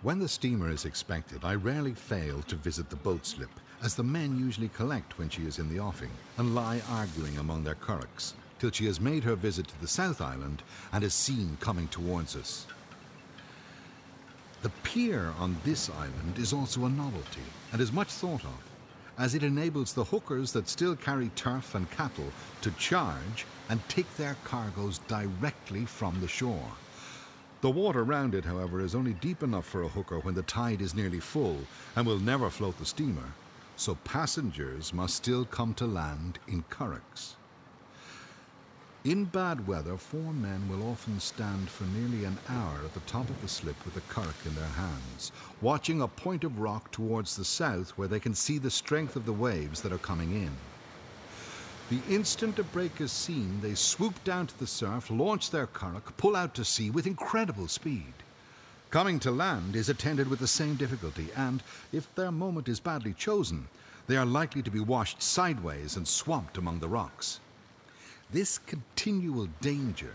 [0.02, 3.50] When the steamer is expected, I rarely fail to visit the boat slip,
[3.82, 7.64] as the men usually collect when she is in the offing and lie arguing among
[7.64, 10.62] their currachs, till she has made her visit to the South Island
[10.92, 12.66] and is seen coming towards us.
[14.62, 17.42] The pier on this island is also a novelty
[17.72, 18.70] and is much thought of,
[19.18, 24.16] as it enables the hookers that still carry turf and cattle to charge and take
[24.16, 26.72] their cargoes directly from the shore.
[27.60, 30.80] The water round it, however, is only deep enough for a hooker when the tide
[30.80, 31.58] is nearly full
[31.94, 33.34] and will never float the steamer,
[33.76, 37.34] so passengers must still come to land in currachs.
[39.02, 43.30] In bad weather, four men will often stand for nearly an hour at the top
[43.30, 45.32] of the slip with a currach in their hands,
[45.62, 49.24] watching a point of rock towards the south where they can see the strength of
[49.24, 50.50] the waves that are coming in.
[51.88, 56.14] The instant a break is seen, they swoop down to the surf, launch their currach,
[56.18, 58.12] pull out to sea with incredible speed.
[58.90, 63.14] Coming to land is attended with the same difficulty, and if their moment is badly
[63.14, 63.66] chosen,
[64.08, 67.40] they are likely to be washed sideways and swamped among the rocks.
[68.32, 70.14] This continual danger,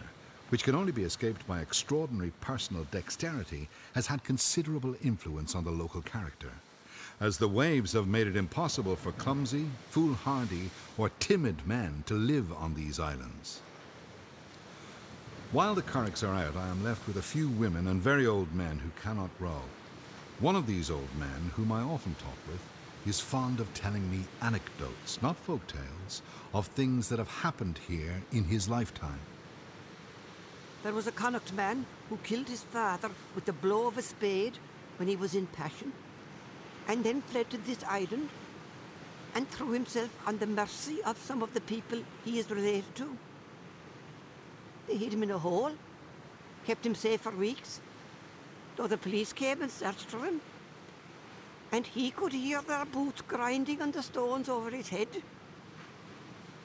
[0.49, 5.71] which can only be escaped by extraordinary personal dexterity, has had considerable influence on the
[5.71, 6.51] local character
[7.19, 12.51] as the waves have made it impossible for clumsy, foolhardy, or timid men to live
[12.53, 13.61] on these islands.
[15.51, 18.53] While the currachs are out, I am left with a few women and very old
[18.53, 19.61] men who cannot row.
[20.39, 22.59] One of these old men, whom I often talk with,
[23.05, 26.21] is fond of telling me anecdotes, not folk tales,
[26.53, 29.19] of things that have happened here in his lifetime.
[30.83, 34.57] There was a Connacht man who killed his father with the blow of a spade
[34.97, 35.91] when he was in passion
[36.87, 38.29] and then fled to this island
[39.33, 43.17] and threw himself on the mercy of some of the people he is related to.
[44.87, 45.71] They hid him in a hole,
[46.65, 47.81] kept him safe for weeks,
[48.75, 50.39] though the police came and searched for him.
[51.71, 55.07] And he could hear their boots grinding on the stones over his head.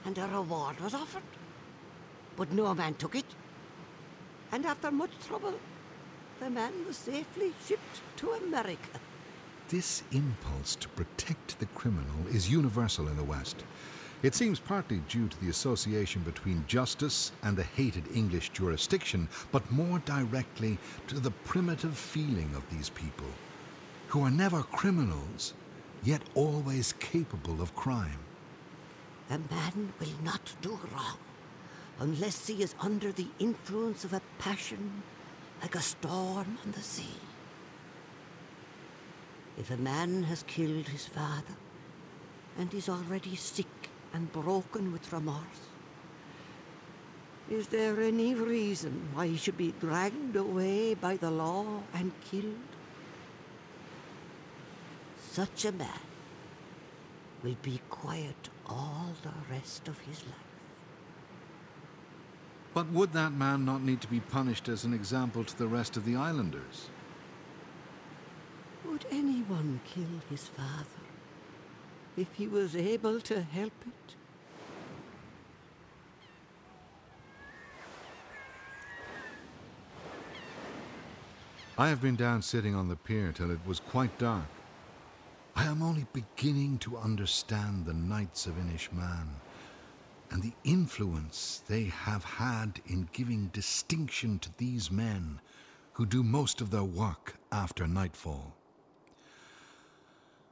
[0.05, 1.23] And a reward was offered,
[2.37, 3.27] but no man took it.
[4.53, 5.55] And after much trouble,
[6.41, 8.99] the man was safely shipped to America.
[9.69, 13.65] This impulse to protect the criminal is universal in the West.
[14.23, 19.71] It seems partly due to the association between justice and the hated English jurisdiction, but
[19.71, 20.77] more directly
[21.09, 23.27] to the primitive feeling of these people,
[24.11, 25.55] who are never criminals,
[26.03, 28.19] yet always capable of crime.
[29.31, 31.19] A man will not do wrong
[32.01, 35.05] unless he is under the influence of a passion
[35.63, 37.15] like a storm on the sea.
[39.57, 41.55] If a man has killed his father
[42.59, 45.69] and is already sick and broken with remorse,
[47.49, 52.70] is there any reason why he should be dragged away by the law and killed?
[55.33, 56.01] Such a man
[57.45, 60.35] will be quiet all the rest of his life.
[62.75, 65.97] But would that man not need to be punished as an example to the rest
[65.97, 66.91] of the islanders?
[68.85, 71.07] Would anyone kill his father
[72.17, 74.15] if he was able to help it?
[81.79, 84.45] I have been down sitting on the pier till it was quite dark.
[85.57, 89.29] I am only beginning to understand the nights of Inishmaan
[90.31, 95.41] and the influence they have had in giving distinction to these men
[95.93, 98.55] who do most of their work after nightfall.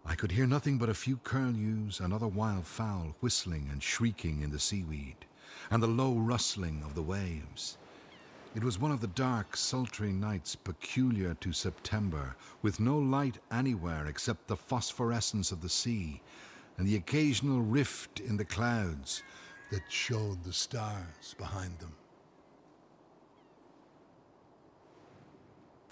[0.05, 4.42] I could hear nothing but a few curlews and other wild fowl whistling and shrieking
[4.42, 5.26] in the seaweed,
[5.70, 7.78] and the low rustling of the waves.
[8.55, 14.07] It was one of the dark, sultry nights peculiar to September, with no light anywhere
[14.07, 16.22] except the phosphorescence of the sea
[16.76, 19.22] and the occasional rift in the clouds
[19.70, 21.94] that showed the stars behind them.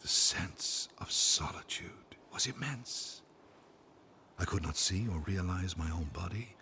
[0.00, 1.90] The sense of solitude
[2.32, 3.22] was immense.
[4.38, 6.56] I could not see or realize my own body.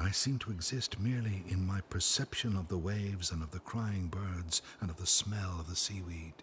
[0.00, 4.06] I seemed to exist merely in my perception of the waves and of the crying
[4.06, 6.34] birds and of the smell of the seaweed.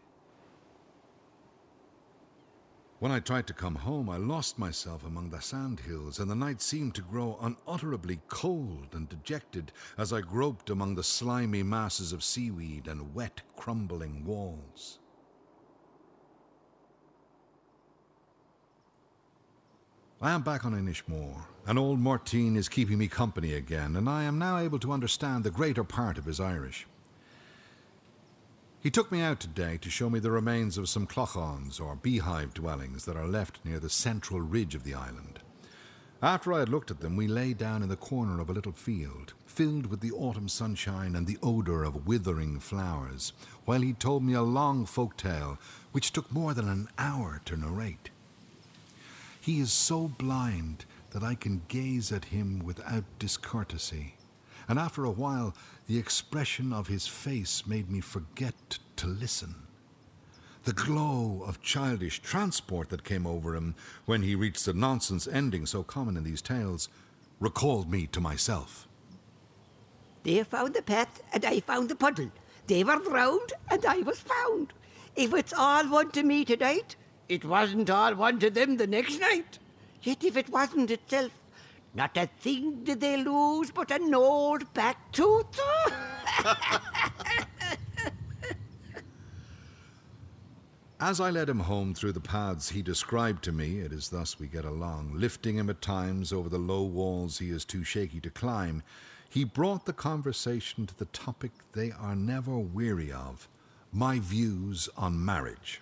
[3.00, 6.36] When I tried to come home, I lost myself among the sand hills, and the
[6.36, 12.12] night seemed to grow unutterably cold and dejected as I groped among the slimy masses
[12.12, 15.00] of seaweed and wet, crumbling walls.
[20.22, 24.24] I am back on Inishmore, and old Mourteen is keeping me company again, and I
[24.24, 26.88] am now able to understand the greater part of his Irish.
[28.80, 32.54] He took me out today to show me the remains of some Cloghauns, or beehive
[32.54, 35.40] dwellings, that are left near the central ridge of the island.
[36.22, 38.72] After I had looked at them, we lay down in the corner of a little
[38.72, 43.34] field, filled with the autumn sunshine and the odour of withering flowers,
[43.66, 45.60] while he told me a long folk tale
[45.92, 48.12] which took more than an hour to narrate.
[49.46, 54.16] He is so blind that I can gaze at him without discourtesy,
[54.68, 59.54] and after a while the expression of his face made me forget to listen.
[60.64, 63.76] The glow of childish transport that came over him
[64.08, 66.90] when he reached the nonsense ending so common in these tales
[67.40, 68.88] recalled me to myself.
[70.24, 72.32] They found the path, and I found the puddle.
[72.66, 74.74] They were drowned, and I was found.
[75.16, 76.96] If it's all one to me tonight,
[77.28, 79.60] it wasn't all one to them the next night.
[80.02, 81.32] Yet if it wasn't itself,
[81.94, 85.60] not a thing did they lose but an old back tooth.
[91.00, 94.40] As I led him home through the paths he described to me, it is thus
[94.40, 98.22] we get along, lifting him at times over the low walls he is too shaky
[98.22, 98.82] to climb,
[99.30, 103.50] he brought the conversation to the topic they are never weary of
[103.92, 105.82] my views on marriage.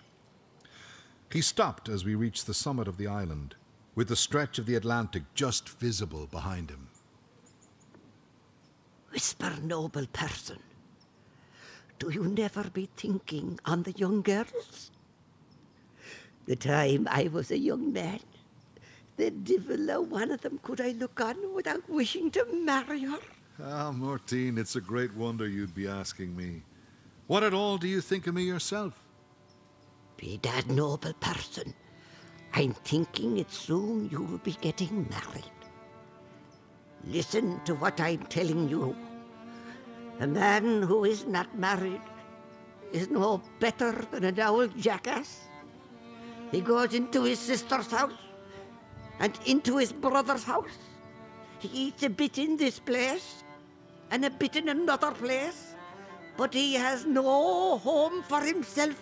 [1.30, 3.56] He stopped as we reached the summit of the island,
[3.94, 6.88] with the stretch of the Atlantic just visible behind him.
[9.10, 10.58] Whisper, noble person,
[11.98, 14.90] do you never be thinking on the young girls?
[16.46, 18.20] The time I was a young man,
[19.16, 23.20] the divil o' one of them could I look on without wishing to marry her.
[23.62, 26.62] Ah, Mourteen, it's a great wonder you'd be asking me.
[27.28, 29.03] What at all do you think of me yourself?
[30.16, 31.74] Be that noble person.
[32.54, 35.50] I'm thinking it soon you'll be getting married.
[37.06, 38.96] Listen to what I'm telling you.
[40.20, 42.00] A man who is not married
[42.92, 45.40] is no better than an old jackass.
[46.52, 48.12] He goes into his sister's house
[49.18, 50.78] and into his brother's house.
[51.58, 53.42] He eats a bit in this place
[54.10, 55.74] and a bit in another place,
[56.36, 58.94] but he has no home for himself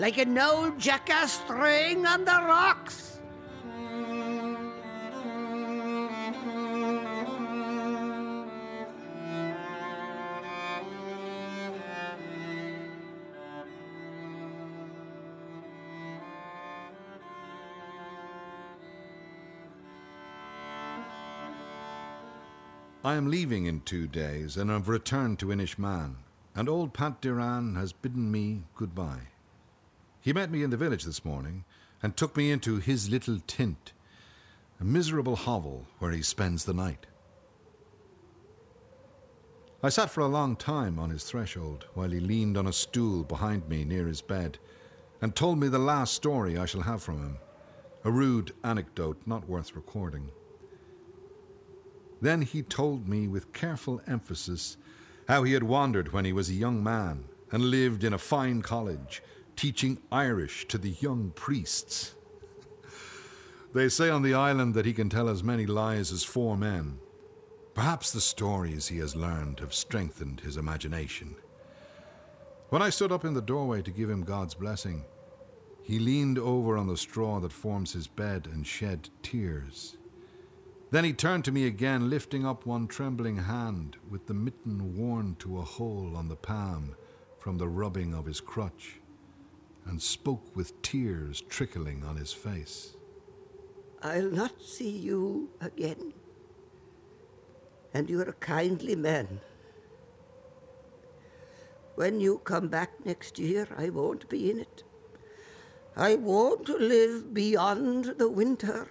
[0.00, 3.18] like an old jackass straying on the rocks.
[23.02, 26.14] I am leaving in two days and have returned to Inishmaan,
[26.54, 29.26] and old Pat Dirane has bidden me goodbye.
[30.20, 31.64] He met me in the village this morning
[32.02, 33.92] and took me into his little tent,
[34.78, 37.06] a miserable hovel where he spends the night.
[39.82, 43.24] I sat for a long time on his threshold while he leaned on a stool
[43.24, 44.58] behind me near his bed
[45.22, 47.38] and told me the last story I shall have from him,
[48.04, 50.30] a rude anecdote not worth recording.
[52.20, 54.76] Then he told me with careful emphasis
[55.28, 58.60] how he had wandered when he was a young man and lived in a fine
[58.60, 59.22] college
[59.56, 62.14] teaching Irish to the young priests.
[63.72, 66.98] They say on the island that he can tell as many lies as four men.
[67.74, 71.36] Perhaps the stories he has learned have strengthened his imagination.
[72.70, 75.04] When I stood up in the doorway to give him God's blessing,
[75.82, 79.96] he leaned over on the straw that forms his bed and shed tears.
[80.90, 85.36] Then he turned to me again, lifting up one trembling hand with the mitten worn
[85.38, 86.96] to a hole on the palm
[87.38, 89.00] from the rubbing of his crutch
[89.90, 92.94] and spoke with tears trickling on his face.
[94.02, 96.14] I'll not see you again.
[97.92, 99.40] And you're a kindly man.
[101.96, 104.84] When you come back next year, I won't be in it.
[105.96, 108.86] I won't live beyond the winter.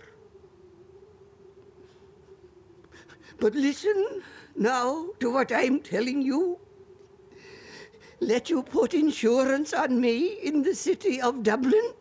[3.39, 4.21] But listen
[4.57, 6.59] now to what I'm telling you
[8.19, 11.93] let you put insurance on me in the city of Dublin,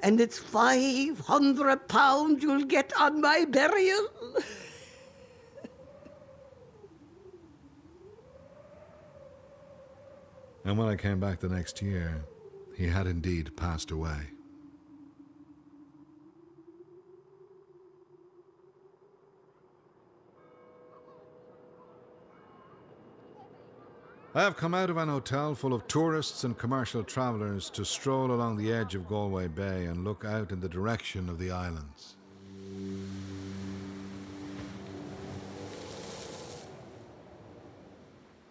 [0.00, 4.08] and it's five hundred pounds you'll get on my burial.
[10.64, 12.24] and when I came back the next year,
[12.76, 14.31] he had indeed passed away.
[24.34, 28.32] I have come out of an hotel full of tourists and commercial travellers to stroll
[28.32, 32.16] along the edge of Galway Bay and look out in the direction of the islands.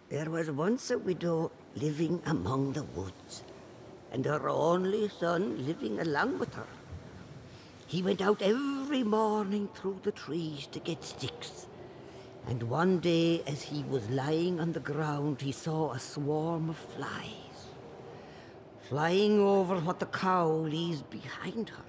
[0.08, 3.42] There was once a widow living among the woods,
[4.12, 6.68] and her only son living along with her.
[7.88, 11.66] He went out every morning through the trees to get sticks,
[12.48, 16.76] and one day as he was lying on the ground, he saw a swarm of
[16.76, 17.42] flies
[18.92, 21.84] flying over what the cow leaves behind her.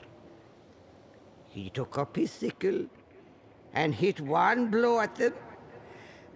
[1.49, 2.85] He took up his sickle
[3.73, 5.33] and hit one blow at them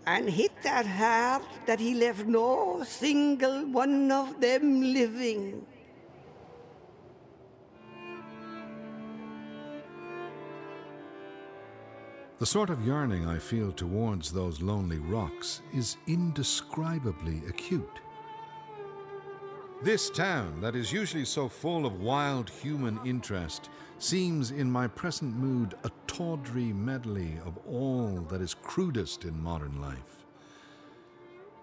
[0.05, 5.65] and hit that hard that he left no single one of them living.
[12.39, 17.99] The sort of yearning I feel towards those lonely rocks is indescribably acute.
[19.81, 25.35] This town, that is usually so full of wild human interest, seems in my present
[25.35, 30.16] mood a tawdry medley of all that is crudest in modern life.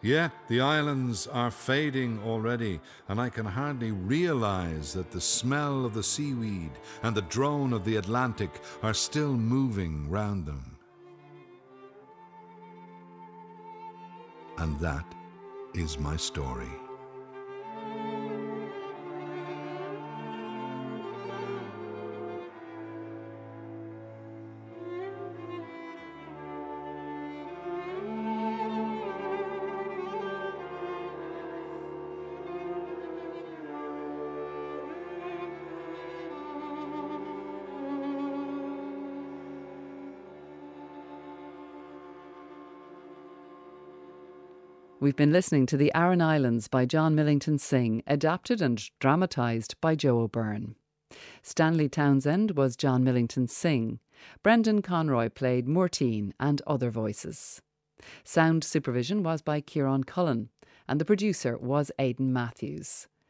[0.05, 2.79] Yet the islands are fading already,
[3.09, 7.87] and I can hardly realize that the smell of the seaweed and the drone of
[7.87, 8.51] the Atlantic
[8.83, 10.77] are still moving round them.
[14.59, 15.07] And that
[15.73, 16.84] is my story.
[45.05, 49.97] We've been listening to The Aran Islands by John Millington Synge, adapted and dramatised by
[49.97, 50.77] Joe O'Byrne.
[51.43, 53.99] Stanley Townsend was John Millington Synge.
[54.43, 57.61] Brendan Conroy played Mourteen and other voices.
[58.25, 60.49] Sound supervision was by Kieran Cullen,
[60.89, 63.07] and the producer was Aidan Matthews.